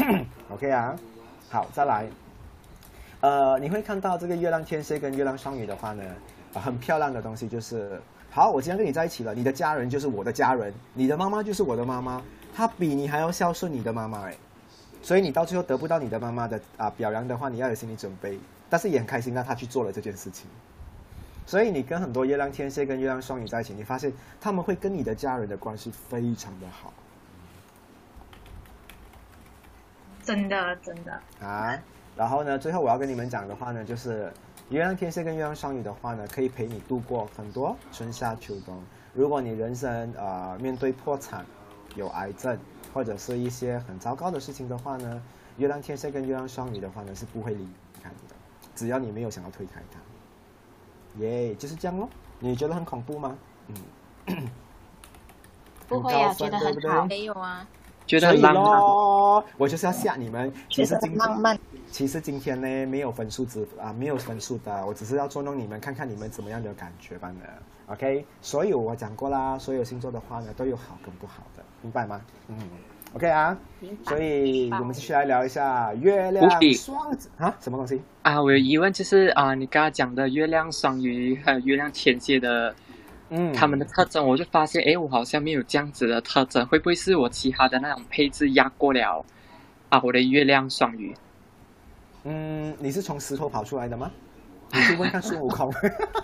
[0.52, 0.94] OK 啊，
[1.48, 2.06] 好，再来。
[3.22, 6.04] 呃，你会看到这个月亮天蝎跟月亮双鱼的话呢，
[6.52, 7.98] 很漂亮的东西就是，
[8.30, 12.22] 好，我今天跟你在一起了，你的家人就是我的家人，你的妈妈就是我的妈妈，
[12.54, 14.36] 她比你还要孝顺你的妈妈哎，
[15.00, 20.46] 所以你到最后得不到你的妈妈的啊表扬的话，你要有心理准备，但是也很开心让她去做了这件事情。
[21.46, 26.92] 所以你跟很多月亮天蝎跟月亮双鱼在一起，你发现他们会跟你的家人的关系非常的好
[30.22, 31.78] 真的真的，啊。
[32.16, 34.32] 然后呢，最后我要跟你们讲的话呢，就是
[34.70, 38.82] 月亮天蝎跟月亮双鱼的话呢，可以陪你度过很多春夏秋冬。
[39.12, 41.44] 如果你人生呃面对破产、
[41.94, 42.58] 有癌症
[42.94, 45.22] 或者是一些很糟糕的事情的话呢，
[45.58, 47.68] 月亮天蝎跟月亮双鱼的话呢是不会离
[48.02, 48.34] 开你的，
[48.74, 49.98] 只要你没有想要推开它。
[51.18, 52.08] 耶就是这样咯。
[52.38, 53.36] 你觉得很恐怖吗？
[54.26, 54.48] 嗯，
[55.88, 57.06] 不会啊，觉得很好。
[57.06, 57.66] 没有啊，
[58.06, 59.44] 觉得很浪漫。
[59.56, 60.52] 我就是要吓你们。
[60.68, 61.58] 其实今天浪漫。
[61.90, 67.34] 其实今天呢，没有分数值啊，没有分数的，我只是要捉弄你们，看看你们怎么样的感觉罢了。
[67.86, 72.20] OK，所以我讲过啦，所有星座的话呢，都有好跟不好的，明白吗？
[72.48, 72.58] 嗯
[73.14, 73.56] OK 啊，
[74.02, 78.02] 所以我们继续来聊一下月亮双子啊，什么东西？
[78.22, 82.74] 啊，我有疑问，就是啊，你刚刚讲的月亮双鱼还有月亮天蝎的，
[83.28, 89.24] 嗯，他们的特征，我就发现，诶，我好像没有这样子的特征，会不会是我其他的那种配置压过了
[89.90, 91.14] 啊我的月亮双鱼？
[92.24, 94.10] 嗯，你是从石头跑出来的吗？
[94.72, 95.72] 你去问看孙悟空，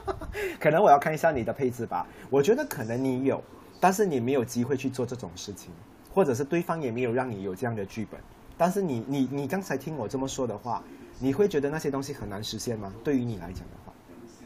[0.59, 2.05] 可能我要看一下你的配置吧。
[2.31, 3.41] 我觉得可能你有，
[3.79, 5.71] 但是你没有机会去做这种事情，
[6.13, 8.21] 或者是对方也没有让你有这样的剧本。
[8.57, 10.83] 但是你你你刚才听我这么说的话，
[11.19, 12.93] 你会觉得那些东西很难实现吗？
[13.03, 13.93] 对于你来讲的话，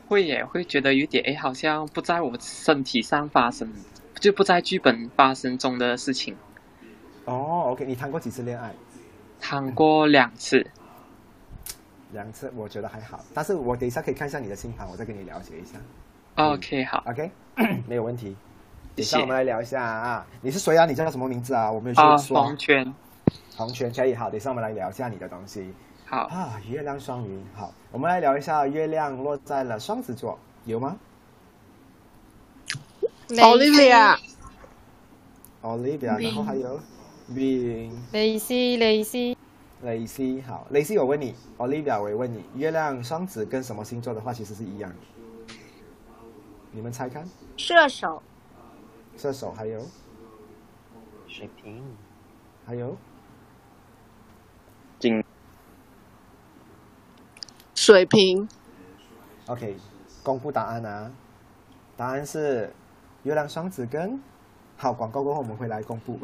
[0.07, 3.69] 会耶，会觉得有点哎，好像不在我身体上发生，
[4.21, 6.37] 就不在剧本发生中的事情。
[7.25, 8.73] 哦，OK，你谈过几次恋爱？
[9.41, 10.65] 谈过两次。
[12.13, 15.79] 两次我觉得还好，但是我等一下可以看一下你的星盘，我再跟你了解一下。
[16.37, 17.31] OK，好，OK，
[17.89, 18.37] 没有问题。
[18.97, 20.87] 等下我们来聊一下啊，你是谁啊？
[20.87, 21.71] 你叫什么名字啊？
[21.71, 22.41] 我没有说。
[22.41, 22.95] 黄圈。
[23.57, 25.73] 黄圈可以好，等一下我们来聊一下你的东西。
[26.07, 30.97] 好啊，月亮双鱼，好，我们来聊一下月亮落在了双子座，有吗
[33.29, 36.79] Olivia？Olivia，然后还有
[37.33, 39.35] Being 蕾丝，蕾丝，
[39.83, 44.97] 蕾丝，好，蕾丝，我问你，Olivia，我也问你，月亮双子跟什么星座的话其实是一样的？
[46.71, 48.23] 你们猜看，射手，
[49.17, 49.81] 射手还有
[51.27, 51.83] 水瓶，
[52.67, 52.97] 还有
[54.99, 55.25] 金
[57.75, 58.49] 水瓶
[59.47, 59.77] ，OK，
[60.23, 61.11] 公布答案啊！
[61.97, 62.73] 答案是
[63.23, 64.21] 月亮双子跟
[64.77, 66.19] 好广告过后我们会来公布。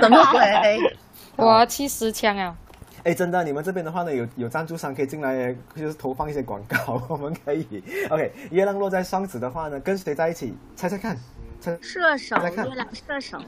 [0.00, 0.96] 什么鬼？
[1.36, 2.56] 我七十枪啊！
[3.04, 7.82] 哎，真的，你们这边的话呢，有有赞助商可以进来，就是投放一些广告，我们可以。
[8.10, 10.56] OK，月亮落在双子的话呢，跟谁在一起？
[10.76, 11.16] 猜猜看，
[11.60, 11.76] 猜。
[11.80, 13.38] 射手，猜看月亮射手，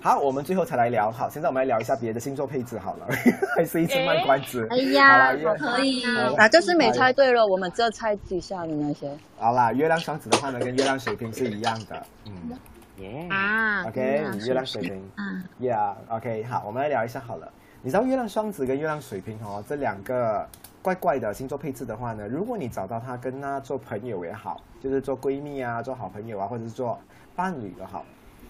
[0.00, 1.10] 好，我们最后才来聊。
[1.10, 3.06] 好，现在我们来聊一下别的星座配置好了，
[3.56, 4.66] 还是一直卖关子。
[4.70, 6.02] 哎呀可以
[6.36, 9.10] 啊，就是没猜对了，我们这猜几下的那些。
[9.38, 12.06] 好啦，月亮双子的话呢，跟月亮水瓶是一样的。
[12.26, 12.58] 嗯。
[12.98, 15.08] 耶啊 OK，月亮水瓶。
[15.16, 17.48] 嗯 Yeah，OK，、好，我们来聊一下好了。
[17.80, 20.46] 你知道月亮双子跟月亮水瓶哦，这两个
[20.82, 26.98] 怪怪的星座配置的话呢，如果你找到他跟他做朋友也好，就是做闺蜜啊，做好朋友啊，或者是做
[27.36, 28.04] 伴侣也好，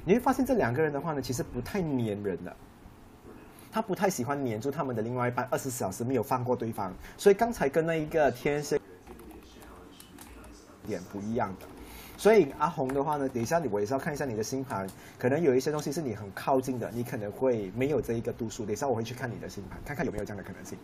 [0.04, 2.56] 你会发现这两个人的话呢，其实不太粘人的。
[3.70, 6.90] 他不太喜欢黏住他们的另外一半，二十四小时没有放过对方。
[7.18, 8.80] 所以刚才跟那一个天蝎
[10.86, 11.66] 点不一样的。
[12.18, 14.84] 所以阿红的话呢，等一下你我也是要看一下你的星盘，
[15.16, 18.66] 可能有一些东西是你很靠近的，你可能会没有这一个度数。
[18.66, 20.76] 等一下我会去看你的星盘，看看有没有这样的可能性。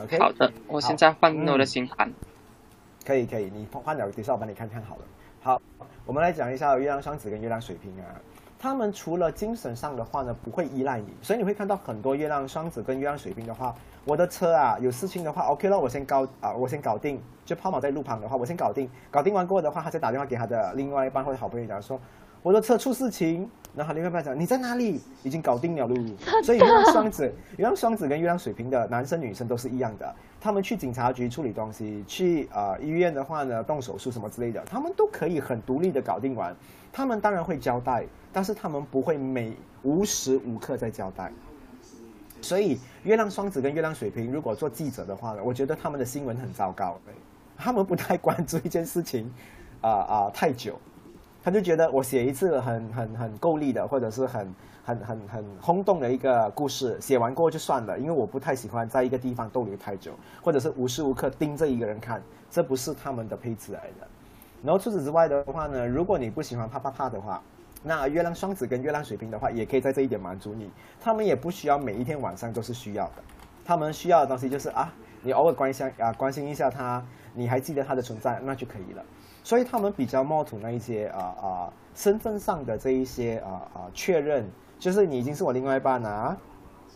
[0.00, 2.12] OK，好的，我现在换我的嗯星盘。
[3.06, 5.02] 可以可以，你换了，等一下我帮你看看好了。
[5.42, 5.62] 好，
[6.04, 8.18] 我们来讲一下月亮双子跟月亮水瓶啊，
[8.62, 21.98] 他们除了精神上的话呢，不会依赖你，所以你会看到很多月亮双子跟月亮水瓶的话，我的车啊有事情的话，OK 了，我先搞啊，我先搞定，就抛锚在路旁的话，我先搞定，搞定完过后的话，他再打电话给他的另外一半或者好朋友讲说，
[22.42, 25.00] 我的车出事情，然后他另外一半讲你在哪里？
[25.22, 26.42] 已经搞定了噜。
[26.42, 27.24] 所以月亮双子、
[27.56, 36.54] 月亮双子跟月亮水瓶的男生女生都是一样的，他们去警察局处理东西，去呃医院的话呢动手术什么之类的，他们都可以很独立的搞定完。
[36.92, 39.52] 他们当然会交代，但是他们不会每
[39.82, 41.32] 无时无刻在交代。
[42.40, 46.98] 所以月亮双子跟月亮水瓶，如果做记者的话呢，我觉得他们的新闻很糟糕，
[47.56, 49.32] 他们不太关注一件事情，
[49.80, 50.76] 啊、啊、太久，
[51.42, 64.06] 他就觉得我写一次很很很够力的，或者是很很很很轰动的一个故事，写完过后就算了，因为我不太喜欢在一个地方逗留太久，或者是无时无刻盯着一个人看，这不是他们的配置来的。
[64.62, 67.42] 然后除此之外的话呢，如果你不喜欢啪啪啪的话，
[67.82, 70.70] 那月亮双子跟月亮水瓶的话，也可以在这一点满足你。
[71.00, 73.14] 他们也不需要每一天晚上都是需要的，
[73.64, 79.02] 他们需要的东西就是啊，你偶尔关心啊关心一下他，你还记得他的存在，那就可以了。
[79.44, 86.36] 所以他们比较冒图那一些啊啊身份上的这一些啊啊确认，就是你已经是我另外一半了啊，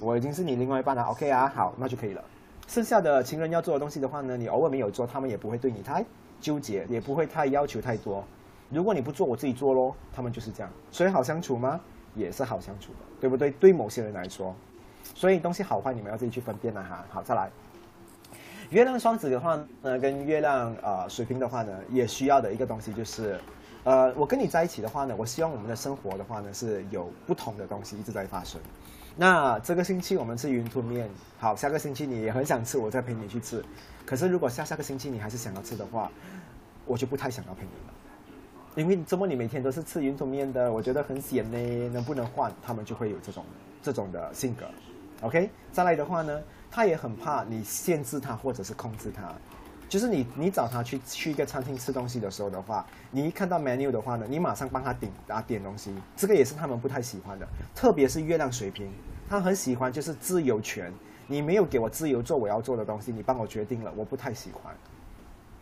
[0.00, 2.22] 我已经是你另外一半了，OK 啊，好，那就可以了。
[2.66, 6.04] 剩下的情人要做的东西的话呢，你偶尔没有做，他们也不会对你太
[6.40, 8.24] 纠结，也不会太要求太多。
[8.70, 10.72] 如果你不做，我自己做咯，他们就是这样。
[10.90, 11.80] 所以好相处吗？
[12.14, 13.50] 也是好相处的，对不对？
[13.50, 14.54] 对某些人来说，
[15.14, 17.04] 所以东西好坏你们要自己去分辨了哈。
[17.10, 17.50] 好，再来。
[18.70, 23.38] 月亮双子的话呢，跟月亮呃水瓶的话呢，也需要的一个东西就是，
[23.84, 28.60] 呃，我跟你在一起的话呢，我希望我们的生活的话呢是有不同的东西一直在发生。
[29.14, 33.64] 那这个星期我们吃云吞面，好，下个星期你也很想吃，我再陪你去吃。
[34.04, 36.10] 可是如果下下个星期你还是想要吃的话，
[36.84, 37.92] 我就不太想要陪你了。
[38.74, 42.52] 因为怎么你每天都是吃云吞面的，我觉得很咸呢，能不能换？
[42.62, 43.44] 他们就会有这种
[43.80, 44.66] 这种的性格。
[45.22, 49.32] OK，再来的话呢，他也很怕你限制他或者是控制他。
[49.88, 57.46] 就是你你找他去去一个餐厅吃东西的时候的话，你一看到 menu 的话呢，你马上帮他点啊点东西，这个也是他们不太喜欢的。
[57.72, 58.90] 特别是月亮水瓶，
[59.28, 60.92] 他很喜欢就是自由权，
[61.28, 64.74] 你没有给我自由做我要做的东西，你帮我决定了，我不太喜欢。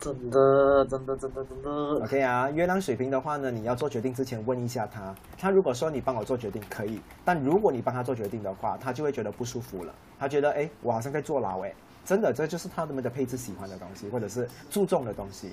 [0.05, 1.69] 真的，真的，真的，真的。
[2.03, 11.73] OK 啊，月亮水瓶的话呢，你要做决定之前问一下他，他如果说你帮我做决定可以，但如果你帮他做决定的话，他就会觉得不舒服了，他觉得哎，我好像在坐牢哎，
[12.05, 15.49] 真的，这就是他们的配置喜欢的东西，或者是注重的东西。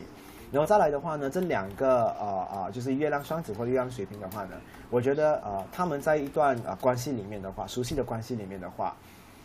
[0.53, 4.57] 然后再来的话呢，这两个呃呃，就是月亮双子或月亮水瓶的话呢，
[4.91, 8.95] 我觉得呃他们在一段呃关系里面的话，熟悉的关系里面的话，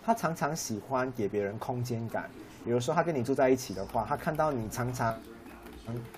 [0.04, 2.30] 他常常喜欢给别人空间感。
[2.68, 5.14] 比如说他跟你住在一起的话，他看到你常常，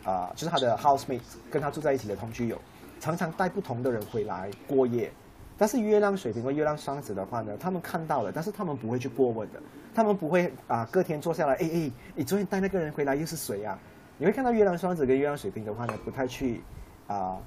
[0.04, 2.60] 啊、就是他的 housemate 跟他住在一起的同居友，
[3.00, 5.12] 常常带不同的人回来过夜。
[5.60, 9.62] 但是月亮水瓶和月亮双子的话呢，他们看到了，但是他们不会去过问的，
[9.94, 13.78] 他们不会啊、隔天坐下来， 哎哎，你昨天带那个人回来又是谁啊？
[14.18, 16.64] 你会看到月亮双子跟月亮水瓶的话呢，不太去
[17.06, 17.38] 啊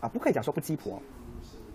[0.00, 1.00] 啊，不可以讲说不鸡婆，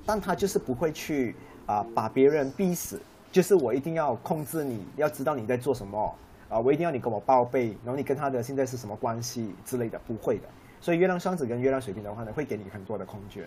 [0.05, 3.01] 但他就是不会去啊、把别人逼死，
[3.35, 6.15] 就是我一定要控制你，要知道你在做什么
[6.47, 10.43] 啊、我一定要你跟我报备，然后你跟他的现在是什么关系之类的，不会的。
[10.79, 13.43] 所以月亮双子跟月亮水瓶的话呢，会给你很多的空间。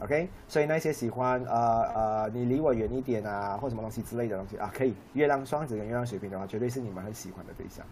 [0.00, 4.92] OK，所以那些喜欢呃呃你离我远一点啊，或什么东西之类的东西啊，可以。
[5.14, 7.82] 月亮双子跟月亮水瓶的话，绝对是你们很喜欢的对象。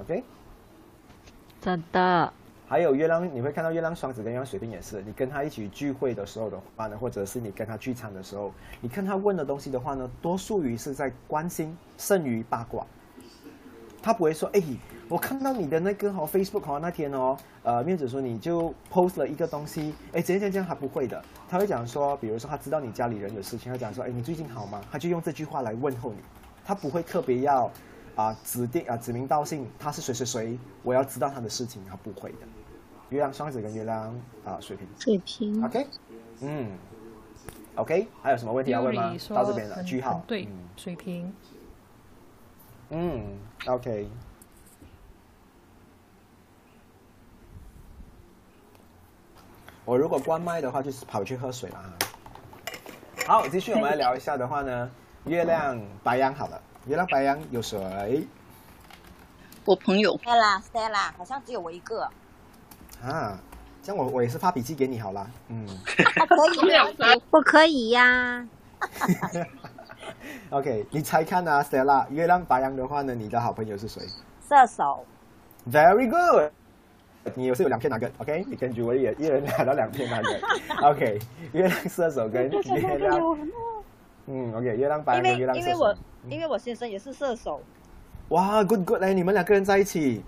[0.00, 0.24] OK，
[1.60, 2.32] 真的。
[2.68, 12.84] 还有月亮，你会看到月亮双子跟月亮水瓶也是，你跟他一起聚会的时候的话呢，或者是你跟他聚餐的时候，你看他问的东西的话呢，多数于是在关心，胜于八卦。
[14.02, 14.60] 他不会说，哎，
[15.08, 24.80] 我看到你的那个哦，Facebook 哦，那天哦，呃，面子说你就 post 了一个东西，哎，怎样怎样怎样，他不会的，他会讲说，比如说他知道你家里人有事情，他讲说，哎，你最近好吗？
[24.90, 26.18] 他就用这句话来问候你，
[26.64, 27.70] 他不会特别要
[28.16, 32.38] 啊、指定啊、指名道姓他是谁谁谁，我要知道他的事情，他不会的。
[33.10, 34.12] 月亮双子跟月亮
[34.44, 35.86] 啊、水瓶水瓶，OK，
[36.40, 36.76] 嗯
[37.76, 41.32] ，OK，还有什么问题要问吗到这边了，句号很，对，水瓶。
[42.88, 44.08] 嗯，OK。
[49.84, 51.92] 我如果关麦的话，就是跑去喝水了哈。
[53.26, 54.90] 好，继续我们来聊一下的话呢，
[55.26, 58.26] 月亮白羊好了，月亮白羊有谁
[59.64, 62.08] 我朋友 Stella Stella，好像只有我一个。
[63.02, 63.38] 啊？
[63.82, 65.26] 这样我我也是发笔记给你好啦。
[65.48, 68.46] 嗯 可以，我可以呀。
[70.50, 74.02] OK，你猜看啊，Stella，月亮白羊的话呢，你的好朋友是谁
[74.48, 75.04] 射手。
[75.68, 76.52] ？Very good。
[77.34, 78.44] 你有是有两片那个，OK？
[78.46, 80.38] 你跟 Julie 也一人拿到两片那个，
[80.90, 81.18] OK？
[81.52, 83.20] 月亮射手跟月亮，
[84.26, 85.96] 嗯，OK，月亮白月亮射手为因为我。
[86.28, 87.60] 因为我先生也是射手，
[88.30, 89.14] 哇，good good 嘞！
[89.14, 90.24] 你们两个人在一起，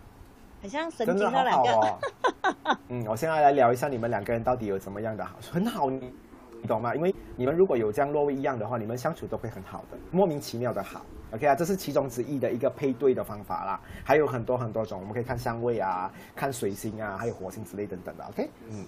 [0.63, 1.73] 很像神经的两好好个。
[1.73, 2.79] 哦。
[2.87, 6.15] 嗯，我现在来聊一下你们两个人到底有怎么样的好，很好，你
[6.63, 6.95] 你懂吗？
[6.95, 11.05] 因为你们如果有这样落位一样的话，你们相处都会很好的，莫名其妙的好。
[11.33, 18.25] OK 啊，这是其中之一的一个配对的方法啦，还有很多很多种，我们可以看相位啊，看水星啊，还有火星之类等等的。
[18.27, 18.87] OK，嗯。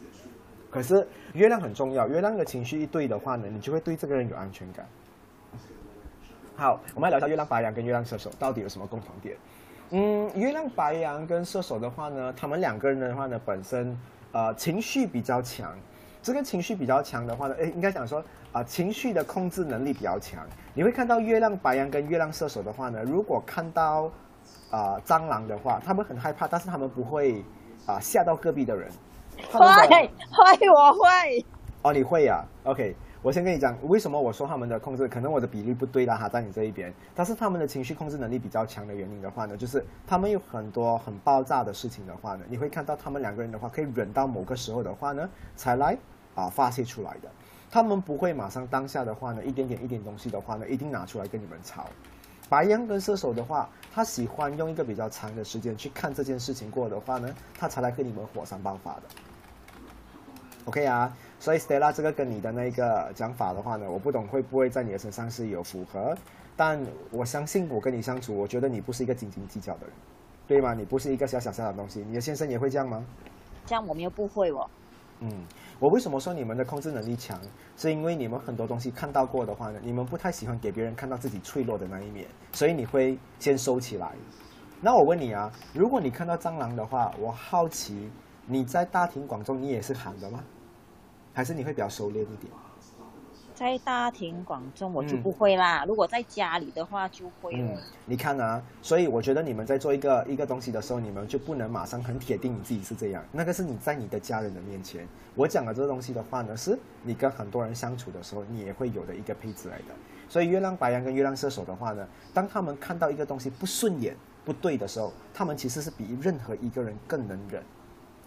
[0.71, 4.87] 可是月亮很重要，月亮的情绪一对的话呢，你就会对这个人有安全感。
[6.55, 9.37] 好，我们来聊一下月亮白羊跟月亮射手到底有什么共同点。
[9.91, 13.99] 嗯，月亮白羊跟射手的话呢，他们两个人的话呢，本身
[14.33, 15.77] 呃情绪比较强。
[16.23, 20.47] 这个情绪比较强的话呢，诶，应该讲说啊、情绪的控制能力比较强。
[20.75, 24.11] 你会看到月亮白羊跟月亮射手的话呢，如果看到
[24.71, 27.43] 啊、蟑螂的话，他们很害怕，但是他们不会
[27.87, 28.89] 啊、吓到隔壁的人。
[29.51, 31.45] 会会我会，
[31.83, 45.97] 哦，你会呀、OK，我先跟你讲，为什么我说他们的控制，可能我的比例不对啦哈，在你这一边，但是他们的情绪控制能力比较强的原因的话呢，就是他们有很多很爆炸的事情的话呢，你会看到他们两个人的话，可以忍到某个时候的话呢，才来
[46.35, 47.31] 啊发泄出来的。
[47.71, 51.87] 他们不会马上当下的话呢，一点点一点东西的话呢，一定拿出来跟你们吵。
[52.51, 59.03] 白羊跟射手的话，他喜欢用一个比较长的时间去看这件事情过的话呢，他才来跟你们火山爆发的。
[60.65, 66.15] OK 啊，所以 Stella 这个跟你的那个讲法的话呢，我不懂会不会在你的身上是有符合，
[66.57, 66.79] 但
[67.11, 69.93] 我相信我跟你相处，我觉得你不是一个斤斤计较的人，
[70.49, 70.75] 对吗？
[70.75, 73.05] 你不是一个小小小的东西，你的先生也会这样吗？
[73.65, 74.69] 这样我们又不会哦。
[75.21, 75.45] 嗯，
[75.79, 77.39] 我为什么说你们的控制能力强？
[77.77, 84.13] 是因为你们很多东西看到过的话呢，你们不太喜欢给别人看到自己脆弱的那一面，所以你会先收起来。
[84.81, 88.11] 那我问你啊，如果你看到蟑螂的话，我好奇
[88.47, 90.43] 你在大庭广众你也是喊的吗？
[91.35, 92.51] 还是你会比较收敛一点？
[93.61, 103.23] 在大庭广众我就嗯不会啦，如果在家里的话就会嗯。，你看啊，所以我觉得你们在做一个一个东西的时候，你们就不能马上很铁定你自己是这样。
[103.31, 109.95] 那个是你在你的家人的面前，我讲的这个东西的话呢，是你跟很多人相处的时候，你也会有的一个配置来的。
[110.27, 117.63] 所以月亮白羊跟月亮射手的话呢，当他们看到一个东西不顺眼、不对的时候，他们其实是比任何一个人更能忍。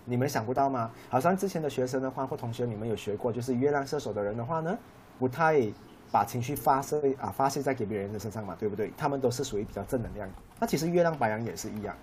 [0.05, 0.91] 你们想不到吗？
[1.09, 4.77] 好像之前的学生的话或同学，你们有学过，就是月亮射手的人的话呢，
[5.23, 5.61] 不太
[6.11, 8.91] 把情绪发射啊发泄在给别人的身上嘛，对不对？
[8.97, 10.29] 他们都是属于比较正能量。
[10.59, 11.95] 那其实月亮白羊也是一样，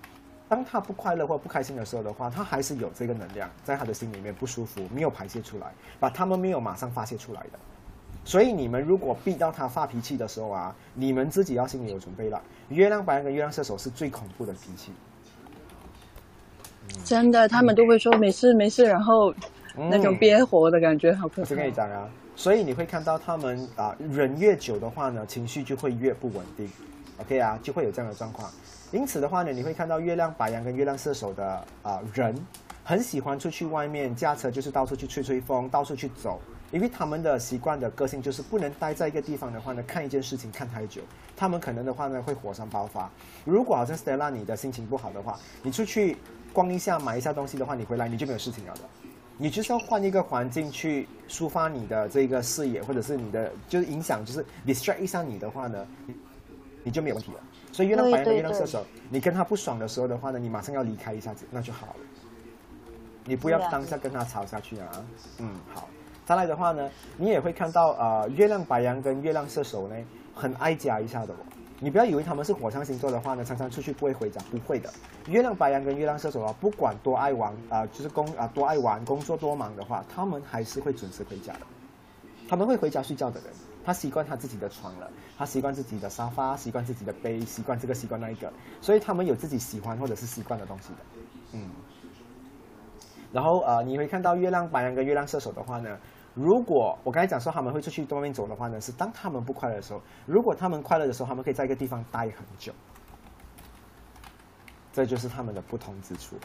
[0.49, 5.67] 当他不快乐或不开心的时候的话，他还是有这个能量在他的心里面不舒服，没有排泄出来，
[5.99, 7.59] 把他们没有马上发泄出来的。
[8.25, 12.41] 所以你们如果逼到他发脾气的时候啊，你们自己要心里有准备了。
[12.71, 14.93] 月亮白羊跟月亮射手是最恐怖的脾气。
[17.05, 19.33] 真的，他们都会说没事没事，然后
[19.77, 21.55] 那种憋火的感觉好可怕我是。
[21.55, 22.09] 跟你讲啊，
[22.41, 26.67] 所以你会看到他们啊，忍越久的话呢，情绪就会越不稳定
[27.19, 28.51] ，OK 啊，就会有这样的状况。
[28.93, 32.35] 因此的话呢，你会看到月亮白羊跟月亮射手的啊人，
[32.83, 41.03] 很喜欢出去外面驾车，就是到处去吹吹风，到处去走，因为他们的习惯的个性就是不能待在一个地方的话呢，看一件事情看太久，
[41.37, 43.11] 他们可能的话呢会火山爆发。
[43.45, 46.17] 如果好像 Stella 你的心情不好的话，你出去
[46.55, 48.81] 逛一下买一下东西的话，你回来你就没有事情了的。
[49.43, 55.87] 你就是要换一个环境去抒发你的这个视野，或者是你的就是影响，就是 distract 一下你的话呢，
[56.85, 57.41] 你就没有问题了。
[57.73, 61.97] 所以月亮白羊跟月亮射手，你跟他不爽的时候的话呢，你马上要离开一下子，那就好了。
[63.25, 65.07] 你不要当下跟他吵下去啊。
[65.39, 65.89] 嗯，好。
[66.27, 69.97] 再来的话呢，你也会看到呃，月亮白羊跟月亮射手呢，
[70.35, 71.37] 很爱家一下的哦。
[71.83, 74.93] 你不要以为他们是火象星座的话呢，常常出去不会回家，不会的。
[75.27, 81.61] 月亮白羊跟月亮射手啊，不管多爱玩啊、就是工啊、多爱玩，工作多忙的话，他们还是会准时回家的。
[82.49, 83.51] 他们会回家睡觉的人，
[83.83, 88.53] 他习惯他自己的床了，他习惯自己的沙发，习惯自己的杯，习惯这个习惯那一个，
[88.83, 90.99] 所以他们有自己喜欢或者是习惯的东西的，
[91.55, 91.71] 嗯。
[93.33, 95.97] 然后呃，你会看到月亮白羊跟月亮射手的话呢，
[96.35, 102.73] 如果我刚才讲说他们会出去外面走的话呢，是当他们不快乐的时候；如果他们快乐的时候，他们可以在一个地方待很久，
[104.93, 106.37] 这就是他们的不同之处。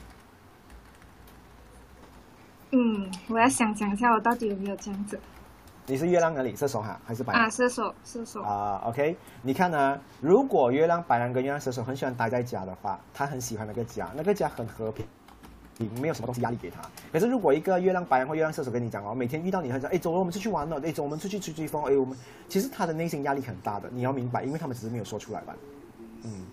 [2.72, 5.20] 嗯，我要想想一下，我到底有没有这样子
[5.88, 6.56] 你是月亮哪里？
[6.56, 7.44] 射手哈，还是白羊？
[7.44, 7.50] 啊？
[7.50, 15.06] 射手，射手，啊、o k 你看呢、如果月亮白羊跟月亮射手很喜欢待在家的话，他很喜欢那个家，那个家很和平，
[16.02, 16.82] 没有什么东西压力给他。
[17.12, 22.18] 可是如果一个月亮白羊或月亮射手跟你讲哦，每天遇到你，他说哎走了，我们出去玩了，哎走，我们出去吹吹风，哎我们
[22.48, 25.56] 其实他的内心压力很大的，你要明白，因为他们只是没有说出来吧，
[26.24, 26.46] 嗯，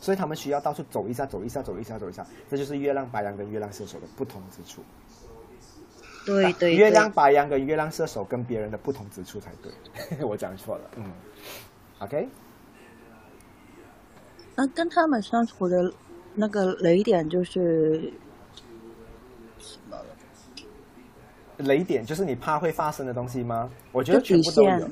[0.00, 4.82] 所以他们需要到处走一下，走一下，走一下，走一下，这就是月亮白羊跟月亮射手的不同之处。
[6.26, 9.70] 对对月亮白羊跟月亮射手跟别人的不同之处才对，
[10.24, 11.12] 我讲错了，嗯
[11.98, 12.26] ，OK。
[14.56, 15.92] 那跟他们相处的
[16.34, 18.10] 那个雷点就是
[21.58, 23.70] 雷点就是你怕会发生的东西吗？
[23.92, 24.90] 我觉得全部都有，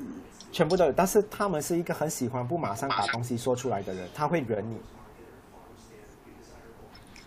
[0.53, 0.93] 全部都有。
[0.93, 4.77] 但是他们是一个很喜欢不马上把东西说出来的人，他会忍你。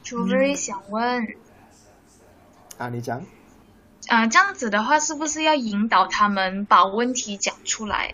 [0.03, 1.27] 除非想问，
[2.77, 3.21] 啊，你讲。
[4.07, 8.13] 啊、这样子的话，是不是要引导他们把问题讲出来？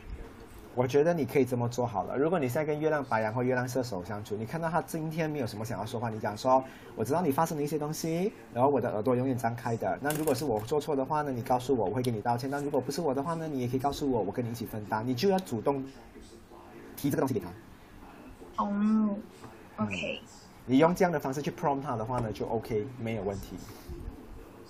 [0.74, 2.18] 我觉得你可以这么做好了。
[2.18, 6.64] 如果你现在跟月亮白羊或月亮射手相处，你看到他今天没有什么想要说话，你讲说，
[6.96, 10.00] 我知道你发生了一些东西，然后我的耳朵永远张开的。
[10.02, 12.50] 那如果是我做错的话呢，你告诉我，我会给你道歉。
[12.50, 15.06] 但如果不是我的话呢，你也可以告诉我，我跟你一起分担。
[15.06, 15.84] 你就要主动
[16.96, 17.48] 提这个东西给他。
[18.64, 19.16] 哦
[19.76, 20.22] ，OK，
[20.66, 23.58] 你用这样的方式去 prompt 他的话呢，就 OK，没有问题。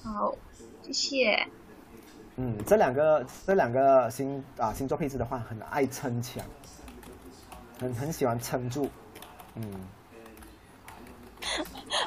[0.01, 0.33] 好，
[0.81, 1.47] 谢谢。
[2.37, 6.43] 嗯，这两个这两个星啊星座配置的话，很爱撑墙，
[7.79, 8.89] 很很喜欢撑住，
[9.55, 9.63] 嗯，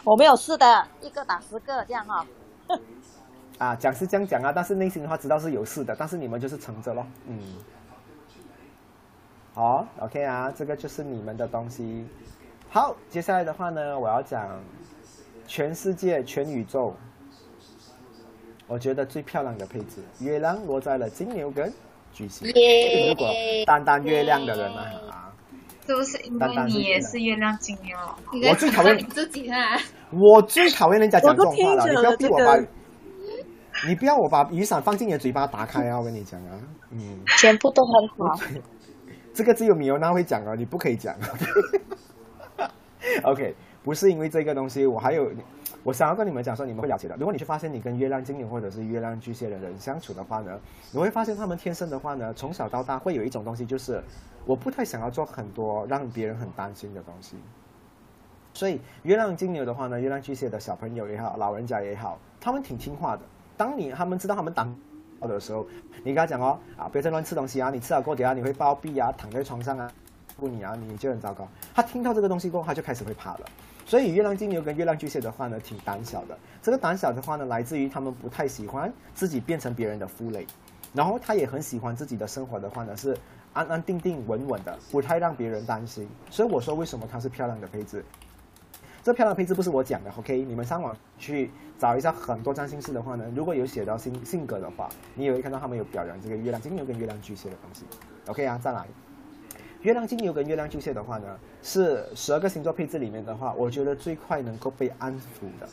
[0.05, 2.27] 我没有事的，一个打十个这样哈、
[3.59, 7.39] 啊讲是这样讲啊，但是内心的话知道是有事的，但是你们就是撑着咯，嗯，
[9.55, 12.09] 好，OK 啊，这个就是你们的东西。
[12.71, 14.59] 好，接下来的话呢，我要讲
[15.47, 16.93] 全世界全宇宙，
[18.67, 21.73] 我觉得最漂亮的配置，月亮落在了金牛跟
[22.13, 22.47] 巨蟹。
[22.51, 23.29] 耶如果
[23.67, 25.33] 单单月亮的人呢、啊，
[25.87, 27.97] 是不是因单为你也是月亮金牛？
[28.49, 29.77] 我最讨厌你自己啊！
[30.11, 32.69] 我最讨厌人家讲这种话了，你不要逼我把这个，
[33.89, 35.99] 你不要我把雨伞放进你的嘴巴打开啊！
[35.99, 36.59] 我跟你讲啊，
[36.91, 38.41] 嗯，全部都很好。
[39.35, 41.15] 这个只有米欧娜会讲啊，你不可以讲。
[43.25, 45.31] OK，不是因为这个东西，我还有
[45.85, 47.15] 我想要跟你们讲说，你们会了解的。
[47.17, 50.59] 如果你去发现你跟月亮金牛或者是月亮巨蟹的人相处的话呢，
[50.91, 54.03] 你会发现他们天生的话呢，从小到大会有一种东西，就是
[54.47, 57.37] 我不太想要做很多让别人很担心的东西。
[58.55, 63.23] 所以月亮金牛的话呢，月亮巨蟹的小朋友也好，老人家也好，他们挺听话的。
[63.57, 64.75] 当你他们知道他们胆
[65.21, 65.67] 小的时候，
[65.99, 69.93] 你跟他讲哦，啊，不要再乱吃东西啊，你吃了过后啊，你会暴毙啊，躺在床上啊，
[70.39, 71.47] 不你啊，你就很糟糕。
[71.75, 73.41] 他听到这个东西过后，他就开始会怕了。
[73.87, 76.39] 所以月亮金牛跟月亮巨蟹的话呢，挺胆小的。
[76.63, 80.47] 这个胆小的话呢，来自于他们不太喜欢自己变成别人的负累，
[80.93, 83.17] 然后他也很喜欢自己的生活的话呢，是
[83.53, 86.09] 安安定定、稳稳的，不太让别人担心。
[86.31, 88.05] 所以我说，为什么它是漂亮的配置？
[89.03, 90.43] 这漂亮配置不是我讲的，OK？
[90.45, 97.85] 你们上网去找一下很多占星师的话呢，如果有写到性性格的话，你也会看到他们有表扬这个月亮金牛跟月亮巨蟹的东西
[98.29, 98.59] ，OK 啊？
[98.65, 98.87] 再来，
[99.85, 105.69] 月亮金牛跟月亮巨蟹的话呢，是十二个星座配置里面的话，我觉得最快能够被安抚的。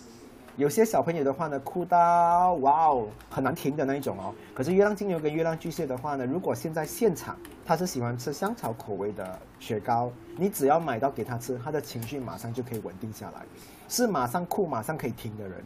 [0.57, 4.35] 有些小朋友的话呢，哭到哇哦很难停的那一种哦。
[4.53, 13.45] 可是月亮金牛跟月亮巨蟹的话呢，如果现在现场他是喜欢吃香草口味的雪糕，你只要买到给他吃，他的情绪马上就可以稳定下来，
[13.87, 15.63] 是马上哭马上可以停的人，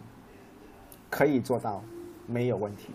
[1.10, 1.82] 可以做到
[2.28, 2.92] 没有问题。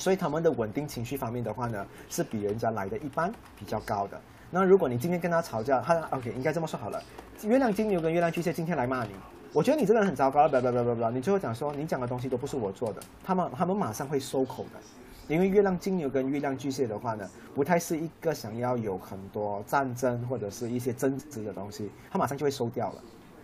[0.00, 4.18] 所以他们的稳定情绪方面的话呢，是比人家来的一般比较高的。
[4.50, 7.00] 那如果你今天跟他吵架，他 OK 应该这么说好了，
[7.42, 9.10] 月亮金牛跟月亮巨蟹今天来骂你。
[9.52, 14.80] 我觉得你这个人很糟糕，不不不不不，你最后讲说你讲的东西都不是我做的，他们他们马上会收口的，
[15.28, 23.02] 因为月亮金牛跟月亮巨蟹的话呢，不太是一个想要有很多战争或者是一些争执的东西，他马上就会收掉了，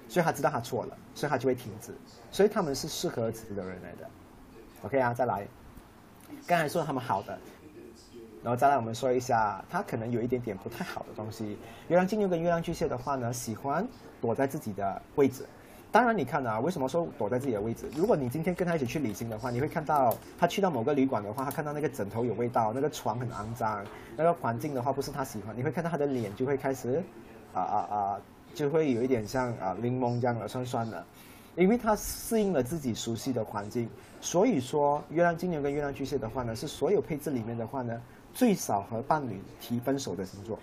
[0.09, 1.93] 所以他知道他错了，所以他就会停止，
[2.31, 4.09] 所以他们是适合止的人来的。
[4.83, 5.47] OK 啊，再来，
[6.47, 7.39] 刚才说他们好的，
[8.43, 11.59] 然后再来我们说一下他可能有一点点不太好的东西。
[11.89, 13.87] 月亮金牛跟月亮巨蟹的话呢，喜欢
[14.21, 15.45] 躲在自己的位置。
[15.93, 17.89] 当然，你看啊，为什么说躲在自己的位置？
[17.97, 23.83] 如果你今天跟他一起去旅行的话，你会看到他去到某个旅馆的话，他看到那个枕头有味道，那个床很肮脏，
[24.15, 27.03] 那个环境的话不是他喜欢，你会看到他的脸就会开始，
[27.55, 28.21] 啊啊啊，
[28.55, 31.03] 就会有一点像啊柠檬这样的酸酸的，
[31.57, 33.89] 因为他适应了自己熟悉的环境。
[34.21, 38.01] 所以说，月亮金牛跟月亮巨蟹的话呢，是所有配置里面的话呢，
[38.33, 40.59] 最少和伴侣提分手的星座。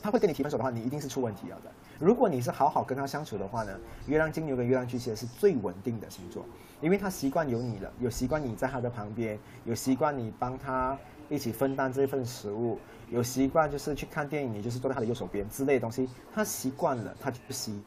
[0.00, 1.70] 他会跟你提分手的话，你一定是出问题了的。
[1.98, 3.72] 如果你是好好跟他相处的话呢，
[4.06, 6.44] 月亮金牛跟月亮巨蟹是最稳定的星座，
[6.80, 10.96] 因为他习惯有你了，有习惯你在他的旁边，有习惯你帮他
[11.28, 12.78] 一起分担这份食物，
[13.10, 17.82] 有习惯就是去看电影，你就是坐在他的右手边之类的东西，他习惯了，他就不习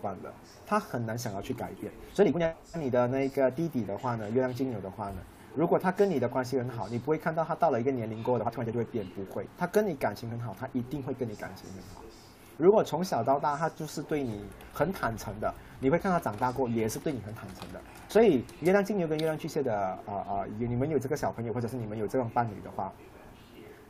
[0.00, 0.32] 惯了，
[0.66, 1.92] 他很难想要去改变。
[2.14, 5.16] 所以李姑娘，你的那个弟弟的话呢，月亮金牛的话呢，
[5.54, 12.02] 如果他跟你的关系很好，你不会看到他到了一个年龄过的话，突然间就会变，不会，他跟你感情很好，他一定会跟你感情很好。
[12.56, 14.42] 如果从小到大他就是对你
[14.72, 17.80] 很坦诚的，你会看他长大过也是对你很坦诚的。
[18.08, 22.92] 所以月亮金牛跟月亮巨蟹的啊啊，你们有这个小朋友或者是你们有这种伴侣的话，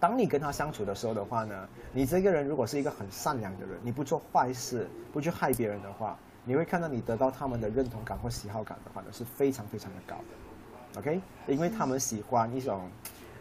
[0.01, 11.01] 当你跟他相处的时候的话呢，你这个人如果是一个很善良的人，你不做坏事，不去害别人的话，你会看到你得到他们的认同感或喜好感的话呢是非常非常的高的。
[11.01, 12.89] OK，因为他们喜欢一种，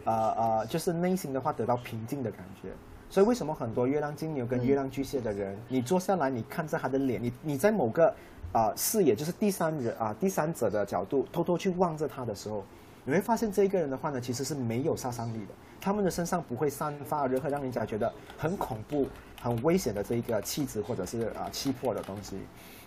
[0.04, 2.70] 呃呃，就是内心的话得到平静的感觉。
[3.10, 8.14] 所以为什么很多月亮金牛跟月亮巨蟹的人，你坐下来，你看着他的脸，你你在某个
[8.52, 12.62] 啊视野，就是第三人啊第三者的角度，偷偷去望着他的时候，
[13.04, 15.54] 你会发现这一个人的话呢，其实是没有杀伤力的。
[15.80, 19.06] 他们的身上不会散发任何让人家觉得很恐怖、
[19.40, 22.36] 很危险的这一个气质或者是啊气魄的东西。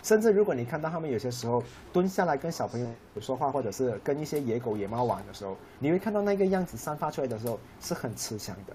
[0.02, 1.62] 甚至如果你看到他们有些时候
[1.92, 2.86] 蹲下来跟小朋友
[3.20, 8.74] 说话，或者是跟一些野狗、野猫玩的时候，你会看到那个样子散发出来的时候是很慈祥的。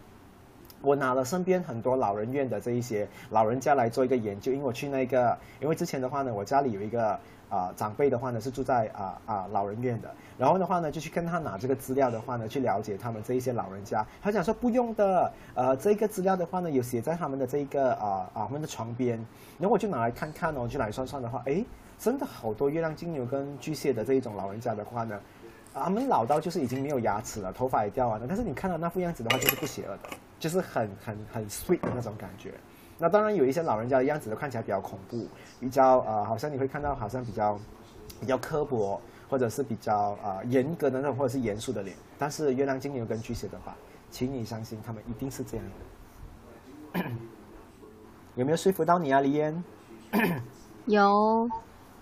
[0.82, 7.20] 我拿了身边很多老人院的这一些老人家来做一个研究，因为我去那个，因为之前的话呢，我家里有一个
[7.50, 19.18] 啊长辈的话呢是住在啊啊老人院的，然后的话呢就去跟他拿这个资料的话呢去了解他们这一些老人家，他讲说不用的，呃这个资料的话呢有写在他们的这一个啊啊他们的床边，
[19.60, 21.64] 然后我就拿来看看哦，就来算算的话，哎，
[21.98, 25.20] 真的好多月亮金牛跟巨蟹的这一种老人家的话呢。
[25.80, 32.52] 他们老到就是已经没有牙齿了，头发也掉完了，但是你看到那副样子的话，就是不邪恶的，就是很很很 sweet 的那种感觉。
[33.00, 35.28] 那当然有一些老人家的样子都看起来比较恐怖，
[35.60, 37.60] 比较呃，好像你会看到好像比较
[38.20, 41.96] 比较刻薄，或者是比较啊严格的那种，或者是严肃的脸。
[42.18, 43.76] 但是月亮金牛跟巨蟹的话，
[44.10, 45.66] 请你相信他们一定是这样
[46.94, 47.02] 的。
[48.36, 49.64] 有没有说服到你啊，李嫣？
[50.86, 51.50] 有。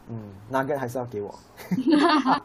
[0.07, 1.33] 嗯，那个还是要给我。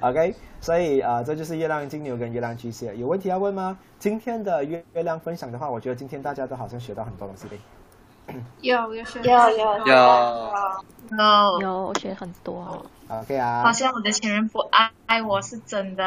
[0.00, 3.78] OK，所以啊，这就是月亮金牛跟月亮巨蟹，有问题要问吗？
[3.98, 7.56] 今天的月月亮分享的话，我觉得今天大家都好像学到很多东西的。
[8.62, 12.86] 有有学有有有有有，我学很多。
[13.08, 13.72] OK 啊好。
[13.72, 16.04] 像我的前任不爱爱我是真的。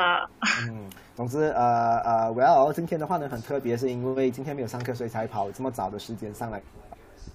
[0.67, 6.59] 嗯，总之，呃呃，Well，今天的话呢很特别，是因为今天没有上课，所以才跑这么早的时间上来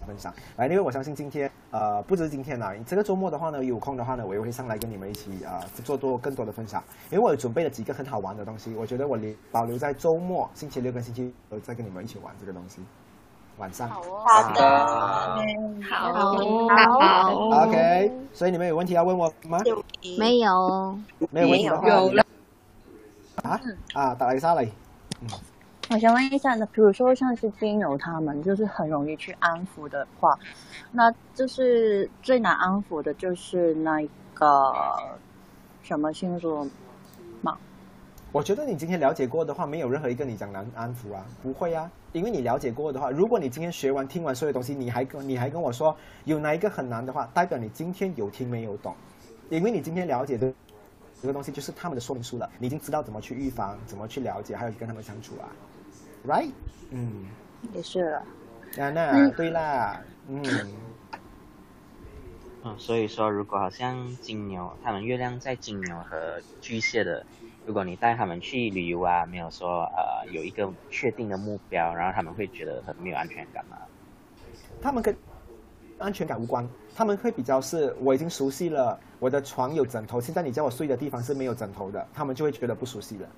[0.06, 0.32] 分享。
[0.56, 12.82] 来，因为我相信今天，呃，不止今天啦，这个周末的话呢，有空的话呢，我也会上来跟你们一起啊、呃、做多更多的分享，因为我有准备了几个很好玩的东西，我觉得我留保留在周末，星期六跟星期呃再跟你们一起玩这个东西。
[13.58, 13.88] 晚上。
[13.88, 14.52] 好哦，好。
[14.54, 14.60] 的，
[15.90, 17.66] 好，好。
[17.66, 19.58] OK，所以你们有问题要问我吗？
[20.18, 20.98] 没有，
[21.30, 22.24] 没有问题的话，有了
[23.42, 23.60] 啊
[23.92, 24.66] 啊，打来沙来。
[25.92, 30.38] 我想问一下那，比如说像是金牛他们，就是很容易去安抚的话，
[30.90, 34.00] 那就是最难安抚的就是那
[34.32, 34.72] 个
[35.82, 36.66] 什么星座
[37.42, 37.58] 吗？
[38.32, 48.94] 我觉得你今天了解过的话，没有任何一个你讲难安抚啊，不会啊，因为你了解过的话，如果你今天学完、听完所有东西，你还跟你还跟我说有哪一个很难的话，代表你今天有听没有懂，
[49.50, 50.50] 因为你今天了解的
[51.20, 55.52] 这个东西就是他们的说明书了，你已经知道怎么去预防、怎么去了解，还有跟他们相处啊
[56.26, 56.52] ，right？
[56.90, 57.26] 嗯，
[57.72, 58.18] 也是了。
[58.78, 60.42] 啊，那嗯对啦，嗯，
[62.64, 67.24] 嗯，所以说，如果好像金牛，他们月亮在金牛和巨蟹的，
[67.66, 73.76] 如果你带他们去旅游啊，没有说呃有一个确定的目标，然后他们会觉得很没有安全感嘛。
[74.80, 75.14] 他们跟
[75.98, 76.66] 安全感无关，
[76.96, 83.28] 他们会比较是我已经熟悉了我的床有枕头，现在你叫我睡的地方是没有枕头的，他们就会觉得不熟悉了。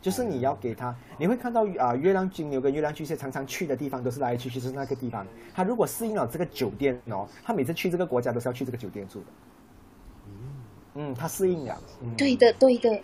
[0.00, 5.26] 就是你要给他，你会看到啊、月亮金牛跟月亮巨蟹常常去的地方都是来来去去，就是那个地方。
[5.54, 9.26] 他如果适应了这个酒店哦，他每次去这个国家都是要去这个酒店住的。
[10.94, 11.78] 嗯，他适应了。
[12.02, 13.00] 嗯、对的，对的。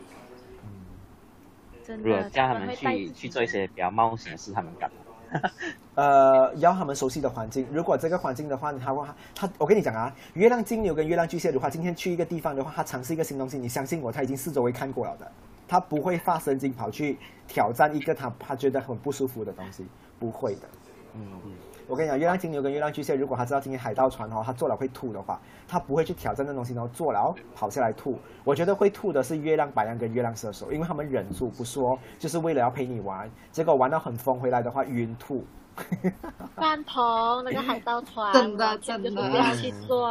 [1.84, 4.96] 真如果，叫他们去去做一些比较冒险的事，他们敢吗？
[5.94, 7.66] 呃，要他们熟悉的环境。
[7.72, 15.32] 如果这个环境的话，他会他，我跟你讲啊，月亮金牛跟月亮巨蟹的话，今天去一个地方的话，他尝试一个新东西，你相信我，他已经四周围看过了的，
[15.66, 19.86] 他不会发神经跑去挑战一个他他觉得很不舒服的东西，
[20.18, 20.68] 不会的。
[21.14, 21.52] 嗯嗯，
[21.86, 25.38] 我跟你讲，月亮金牛跟月亮巨蟹，如果他知道今天海盗船哦，他坐了会吐的话，
[25.68, 28.18] 他不会去挑战那东西，然后坐了哦跑下来吐。
[28.44, 35.44] 我觉得会吐的是月亮白羊跟月亮射手，因为他们忍住不说，就是为了要陪你玩，结果玩到很疯回来的话晕吐。
[36.56, 40.08] 饭桶那个海盗船，真的真的不要去做，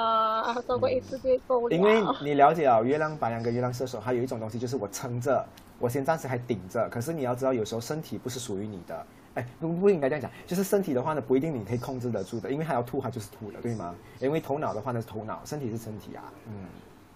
[0.65, 1.75] 做过一次就够了。
[1.75, 5.45] 因为你了解啊，月亮白羊跟月亮射手，还有一种东西就是我撑着，
[5.79, 6.89] 我先暂时还顶着。
[6.89, 9.05] 可是你要知道，有时候身体不是属于你的，
[9.35, 13.95] 哎，不不应该这样讲，就是身体的话呢，不一定你可以控制得住的，因为它要吐，它就是吐的，对吗？
[14.19, 16.65] 因为头脑的话呢是头脑，身体是身体啊，嗯，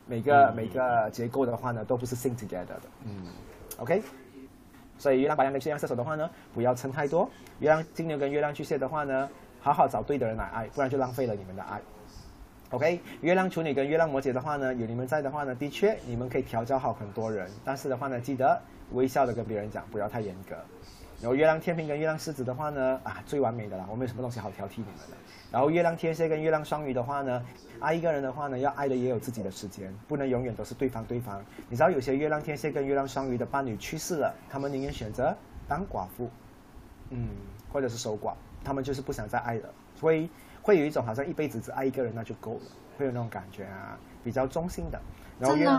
[0.05, 3.27] 每个、每个结构的话呢都不是 sing together 的，嗯
[3.77, 4.01] ，OK。
[4.97, 7.27] 所以月亮白羊跟月亮射手的话呢，不要撑太多；
[7.59, 9.29] 月亮金牛跟月亮巨蟹的话呢，
[9.59, 11.81] 好好找对的人来爱，不然就浪费了你们的爱。
[12.71, 18.59] OK，月亮处女跟月亮摩羯的话呢，有你们在的话呢，的确你们可以调教好很多人，但是的话呢，记得
[18.91, 20.55] 微笑的跟别人讲，不要太严格。
[21.21, 25.17] 然后月亮天平跟月亮狮子的话呢，啊，最完美的啦，我没有什么东西好挑剔你们的。
[25.51, 27.43] 然后月亮天蝎跟月亮双鱼的话呢，
[27.79, 31.41] 爱一个人的话呢，要爱的也有自己的时间，不能永远都是对方对方。
[31.69, 35.35] 你知道有些月亮天蝎跟月亮双鱼的伴侣去世了，他们宁愿选择
[35.67, 36.29] 当寡妇，
[37.11, 37.29] 嗯，
[37.71, 39.69] 或者是守寡，他们就是不想再爱了，
[40.01, 40.29] 会
[40.61, 42.61] 会有一种好像一辈子只爱一个人那就够了，
[42.97, 45.01] 会有那种感觉啊，比较中性的。
[45.39, 45.71] 真的，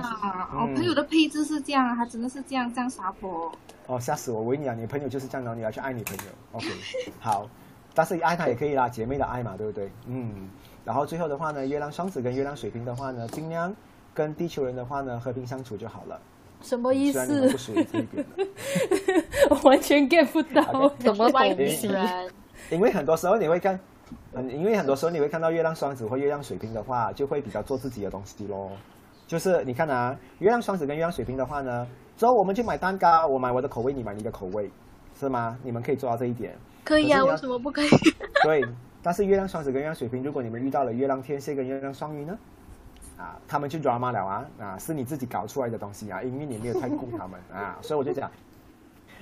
[0.53, 3.53] 我朋友的配置是这样啊，他真的是这样这样傻婆。
[3.87, 4.41] 哦，吓死我！
[4.43, 6.25] 我跟你讲，你朋友就是这样的，你要去爱你朋友。
[6.53, 6.67] OK，
[7.21, 7.49] 好，
[7.95, 9.91] 但是爱他也可以啦，姐妹的爱嘛，对不对？
[10.07, 10.49] 嗯。
[10.85, 13.75] 然后最后的话呢，月亮双子跟月亮水瓶的话呢，尽量
[14.15, 16.21] 跟地球人的话呢和平相处就好了。
[16.63, 17.73] 什么意虽然你们不思？
[17.73, 18.47] 属于这一边的，
[19.51, 20.63] 我完全 get 不到
[21.01, 21.91] 什么外东西。
[22.71, 23.79] 因为很多时候你会看，
[24.33, 28.71] 嗯，因为很多时候你会看到月亮双子或月亮水瓶的话，就会比较做自己的东西咯。
[29.27, 34.71] 就是你看啊，月亮双子跟月亮水瓶的话呢，走，我们去买蛋糕，我买我的口味，你买你的口味，
[35.19, 35.59] 是吗？
[35.63, 36.57] 你们可以做到这一点。
[36.85, 37.89] 可以啊，为什么不可以？
[38.45, 38.63] 对，
[39.03, 42.39] 但是月亮双子跟月亮水瓶，如果你们遇到了月亮天蝎跟月亮双鱼呢？
[43.19, 48.31] 啊，他们就 drama 了啊，啊，是你自己搞出来的东西啊，因为你没有太顾他们啊，所以我就讲，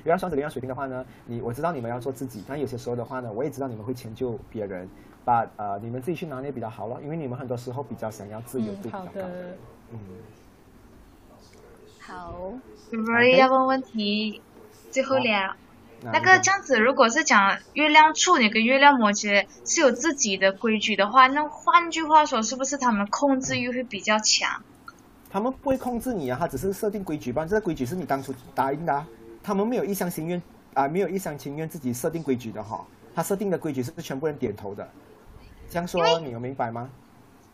[0.02, 4.86] 月亮双子、月亮水瓶的话呢，你我知道你们要做自己，但有些时候的话呢，我也知道你们会迁就别人，
[5.24, 9.54] 把呃你们自己去拿捏比较好咯，因为你们很多时候比较想要自由度比较高嗯
[9.92, 9.98] 嗯，
[12.00, 12.52] 好
[12.90, 14.40] r o 要问问题，
[14.90, 15.56] 最后了。
[16.12, 24.62] 那个这样子，如果是讲月亮处女跟月亮摩羯是有自己的规矩的话，那换句话说，是不是他们控制欲会比较强？
[25.30, 29.08] 他们不会控制你啊，他只是设定规矩吧，这个规矩是你当初答应的、啊，
[29.42, 30.42] 他们没有一厢情愿
[30.74, 34.86] 啊，没有一厢情愿自己设定规矩的哈，他设定的规矩是全部人点头的。
[35.70, 36.90] 这样说你有明白吗？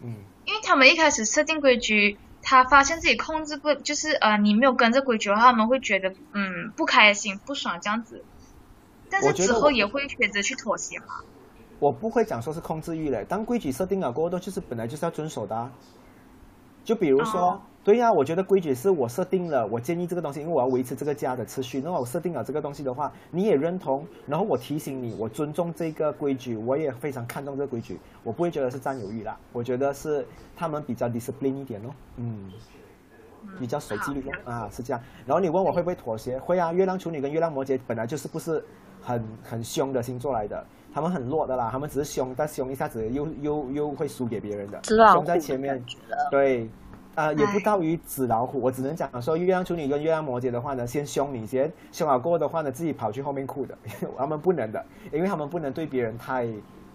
[0.02, 0.14] 嗯，
[0.46, 8.24] 因为他们一开始设定规矩，他发现自己控制不，就是呃，你没有跟着规矩的话，他们会觉得嗯不开心、不爽这样子。
[9.10, 11.06] 但是之后也会选择去妥协嘛。
[11.78, 15.72] 我不会讲说是控制欲嘞，当规矩设定了过后，就是本来就是要遵守的、啊。
[16.90, 30.26] 就比如说，哦对呀、我觉得规矩是我设定了，我建议这个东西，因为我要维持这个家的秩序，那我设定了这个东西的话，你也认同，然后我提醒你，我尊重这个规矩，我也非常看重这个规矩，我不会觉得是占有欲啦，我觉得是
[30.56, 32.50] 他们比较 discipline 一点哦，嗯。
[33.58, 35.00] 比较守纪律咯啊，是这样。
[35.24, 36.38] 然后你问我会不会妥协？
[36.40, 38.62] 会啊，月亮处女跟月亮摩羯本来就是不是
[39.00, 40.62] 很很凶的星座来的，
[40.92, 44.80] 他们很弱的啦，他们只是凶，但凶一下子又又又会输给别人的，
[45.12, 45.82] 凶在前面
[46.30, 46.68] 对。
[47.16, 53.76] 呃，也不到于纸老虎，我只能讲说，月亮处女跟月亮摩羯的话呢，先凶你先，凶好过后的话呢，自己跑去后面哭的，
[54.16, 54.82] 他们不能的，
[55.12, 56.46] 因为他们不能对别人太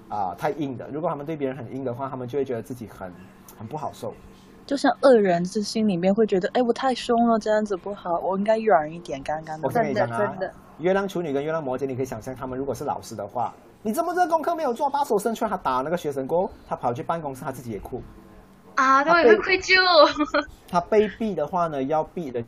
[0.08, 3.12] 啊、太硬的，如果他们对别人很硬的话，他们就会觉得自己很
[3.58, 4.14] 很不好受。
[4.66, 18.02] 就像恶人，是心里面会觉得，哎，我太凶了，这样子不好，我应该软一点，刚刚我跟你讲啊真的，月亮处女跟月亮摩羯，你可以想象，他们如果是老师的话，你这么这个功课没有做，把手伸出来，他打那个学生过后，他跑去办公室，他自己也哭。
[18.76, 19.74] 啊，他也会愧疚。
[20.68, 22.44] 他被逼的话呢，要逼的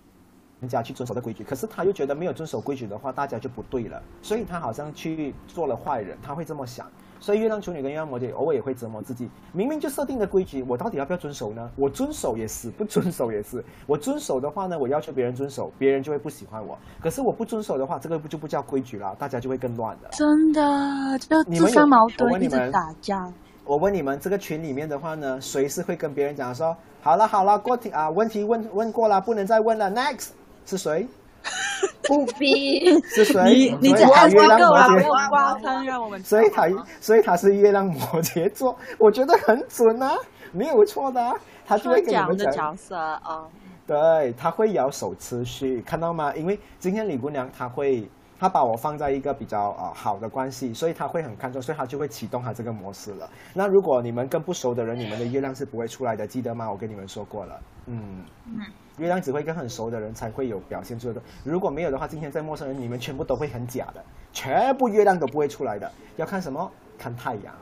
[0.60, 6.86] 人家去遵守的规矩，可是他又觉得没有遵守规矩的话，大家就不对了，所以他好像去做了坏人，他会这么想。
[7.20, 11.70] 所以月亮处女跟月亮摩羯偶尔也会折磨自己，明明就设定的规矩，我到底要不要遵守呢？
[11.76, 13.64] 我遵守也是，不遵守也是。
[13.86, 20.10] 我遵守的话呢，我要求别人遵守，别人就会不喜欢我；可是我不遵守的话，这个不就不叫规矩啦，大家就会更乱的。
[20.12, 23.32] 真的，就自相矛盾，一直问你们打架。
[23.66, 30.30] 我问你们，这个群里面的话呢，谁是会跟别人讲说，好了好了，过题啊，问题问问过了，不能再问了，next
[30.66, 31.06] 是谁？
[32.08, 33.02] 不逼。
[33.04, 33.44] 是谁？
[33.44, 36.68] 你你只所以他按月亮摩够了，不羯要刮汤，让我们所以他
[37.02, 40.16] 所以他是月亮摩羯座，我觉得很准啊，
[40.52, 41.34] 没有错的、啊，
[41.66, 43.46] 他就会跟你讲们讲，的角色啊，
[43.86, 46.34] 对，他会摇手持续，看到吗？
[46.36, 53.30] 因为今天李姑娘她会，她把我放在一个比较啊、呃好的关系，所以她会很看重，所以她就会启动她这个模式了。
[53.54, 56.70] 那如果你们跟不熟的人，你们的月亮是不会出来的，记得吗？
[56.70, 58.24] 我跟你们说过了，嗯。
[58.46, 58.60] 嗯，
[58.98, 65.92] 月亮只会跟很熟的人才会有表现出的，如果没有的话，今天在陌生人，你们全部都会很假的，全部月亮都不会出来的。
[66.16, 66.72] 要看什么？
[66.98, 67.54] 看太阳。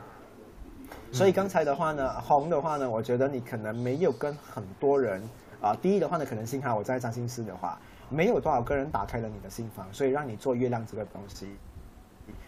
[1.12, 5.22] 所以刚才的话呢，红的话呢，我觉得你可能没有跟很多人
[5.60, 7.78] 啊、第一的话呢，可能幸好我在占星师的话，
[8.08, 11.48] 没有多少个人打开了你的心房，所以让你做月亮这个东西。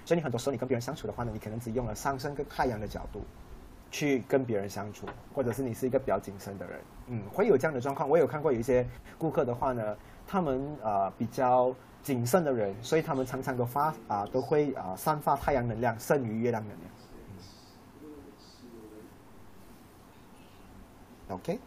[0.04, 3.22] 所以你很多时候你跟别人相处的话呢，你可能只用了上升跟太阳的角度
[3.90, 8.08] 去跟别人相处，或者是你是一个比较谨慎的人，嗯，会有这样的状况。
[8.08, 8.86] 我有看过有一些
[9.16, 16.90] 顾客的话呢，他们呃比较谨慎的人，所以他们常常都发啊、都会啊、散发太阳能量胜于月亮能量。
[21.28, 21.58] 嗯、OK，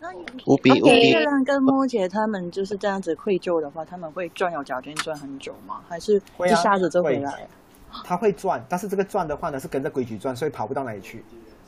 [0.00, 0.14] 那
[0.46, 5.82] 无比无比月亮跟摩羯他们就是这样子愧疚的话，他们会转有脚尖转很久吗？
[5.88, 7.48] 还是一下子就回会来
[7.92, 8.02] 了？
[8.04, 11.24] 他会转，但是这个转的话呢，是跟着规矩转，所以跑不到哪里去，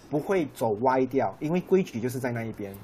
[0.09, 2.75] 不会走歪掉，因为规矩就是在那一边。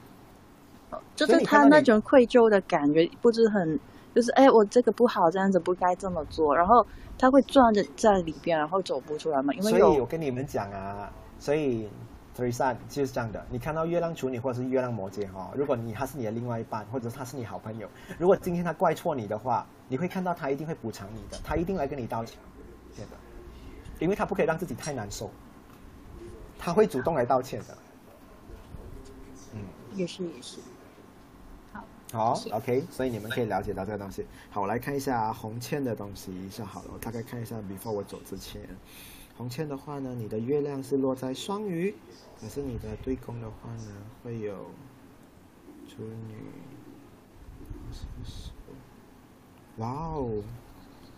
[1.14, 3.78] 就是他那种愧疚的感觉，不是很，
[4.14, 6.86] 就是哎，我这个不好，这样子不该这么做，然后
[7.18, 11.88] 他会转着在里边，然后走不出来嘛，因为所以我跟你们讲啊，所以
[12.36, 13.44] Teresa 就是这样的。
[13.50, 22.38] 你看到月亮处女或者是月亮摩羯哈、如果你他是你的另外一半，或者他是你好朋友，如果今天他怪错你的话，你会看到他一定会补偿你的，他一定来跟你道歉
[22.94, 23.10] 对的，
[23.98, 25.30] 因为他不可以让自己太难受，
[26.58, 27.78] 他会主动来道歉的。
[29.54, 29.60] 嗯。
[29.94, 30.58] 也是也是。
[32.12, 34.24] 好，OK，所以你们可以了解到这个东西。
[34.48, 38.62] 好，我来看一下红倩的东西一下好了，我大概看一下，before 我走之前，
[39.36, 41.92] 红倩的话呢，你的月亮是落在双鱼，
[42.40, 43.92] 可是你的对宫的话呢，
[44.22, 44.70] 会有
[45.88, 46.36] 处女，
[49.78, 50.42] 哇哦，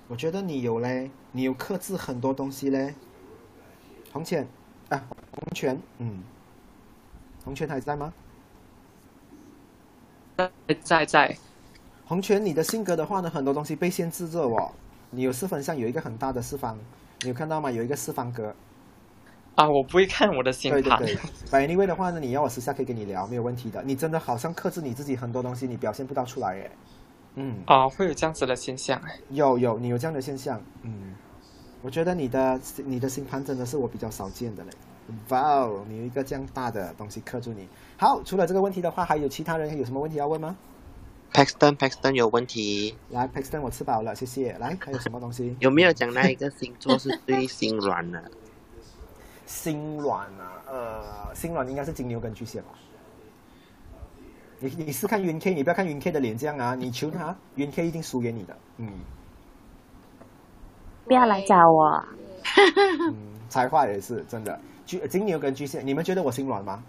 [0.09, 2.95] 我觉得你有嘞，你有克制很多东西嘞。
[4.11, 4.49] 红浅，
[4.89, 6.23] 啊，红泉，嗯，
[7.45, 8.13] 红泉还在吗？
[10.37, 10.51] 在
[10.83, 11.37] 在在。
[12.07, 14.73] 红泉，你的性格的话呢，很多东西被限制着哦。
[15.11, 16.79] 你有四分相，有一个很大的四方，
[17.21, 17.71] 你有看到吗？
[17.71, 18.55] 有一个四方格。
[19.57, 20.83] 啊，我不会看我的星盘。
[20.83, 21.23] 对对对。
[21.51, 23.83] But anyway 的话呢，你要我私下可以跟你聊，没有问题的。
[23.83, 26.71] 你真的好像克制你自己很多东西，你表现不到出来耶。
[27.39, 27.57] 嗯。
[27.67, 29.19] 啊，会有这样子的现象哎。
[29.31, 31.15] 有有，你有这样的现象，嗯。
[31.81, 34.71] 我觉得你的你的星盘真的是我比较少见的嘞。
[35.29, 37.69] 哇哦，你有一个这样大的东西克住你。
[37.97, 40.57] 好，除了这个问题的话，还有其他人有什么问题要问吗
[41.33, 44.53] ？Paxton Paxton 有问题，来，Paxton 我吃饱了，谢谢。
[44.59, 45.57] 来，还有什么东西？
[45.61, 48.23] 有没有讲那一个星座是最心软的？
[49.47, 52.69] 心软啊，呃，心软应该是金牛跟巨蟹吧。
[54.61, 58.89] 你你是看云 K，你不要看云 K 的脸这样啊，你求他，云 K 一定输给你的，嗯。
[61.07, 62.05] 不要来找我。
[63.01, 63.15] 嗯，
[63.49, 64.59] 才华也是真的。
[64.85, 66.83] 巨金牛跟巨蟹，你们觉得我心软吗？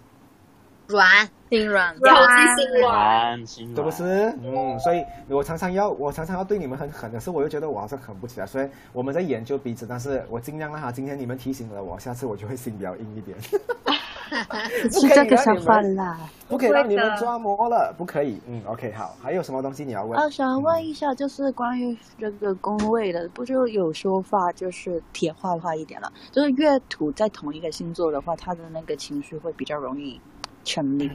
[0.88, 1.06] 软，
[1.48, 4.04] 心软，软心软，心软，是不是？
[4.42, 10.90] 嗯，所以我常常要，我常常要对你们很狠，可是我又觉得我好像狠不起来，所以我们在研究彼此，但是我尽量让他。
[10.90, 13.38] 今天你们提醒了我，下次我就会心比较硬一点。
[14.90, 16.18] 是这个想法啦，
[16.48, 18.40] 不可以让你们抓魔了，不可以。
[18.46, 20.18] 嗯，OK，好，还有什么东西你要问？
[20.18, 30.20] 啊，想问一下，就是关于这个宫位的，不就有说法，就是铁化化一点了，就是月土在同一个星座的话，他的那个情绪会比较容易。
[30.62, 31.10] 权力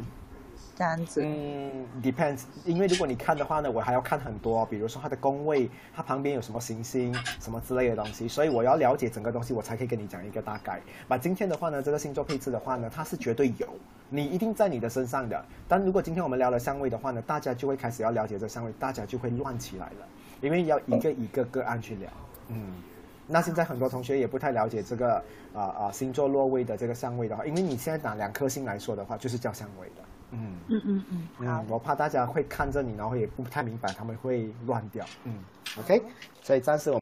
[0.78, 1.72] 这样子，嗯
[2.04, 10.82] ，depends，因为如果你看的话呢，我还要看很多，比如说它的宫位，它旁边有什么行星，什么之类的东西，所以我要了解整个东西，我才可以跟你讲一个大概。
[11.08, 13.70] 把今天的话呢，这个星座配置的话呢，它是绝对有，
[14.10, 15.46] 你一定在你的身上的。
[15.66, 20.08] 但如果今天我们聊了相位的话呢，大家就会开始要了解这相位，大家就会乱起来了，
[20.42, 22.10] 因为要一个一个个案去聊，
[22.50, 22.74] 嗯。
[23.28, 25.16] 那现在很多同学也不太了解这个
[25.52, 30.05] 啊啊星座落位的这个相位的话，因为你现在拿两颗星来说的话，就是叫相位的。
[30.32, 31.28] 嗯嗯嗯嗯。
[31.40, 35.06] 嗯，我怕大家会看着你，然后也不太明白，他们会乱掉。
[35.24, 35.34] 嗯
[35.80, 36.02] ，OK，
[36.42, 36.94] 所以暂时我。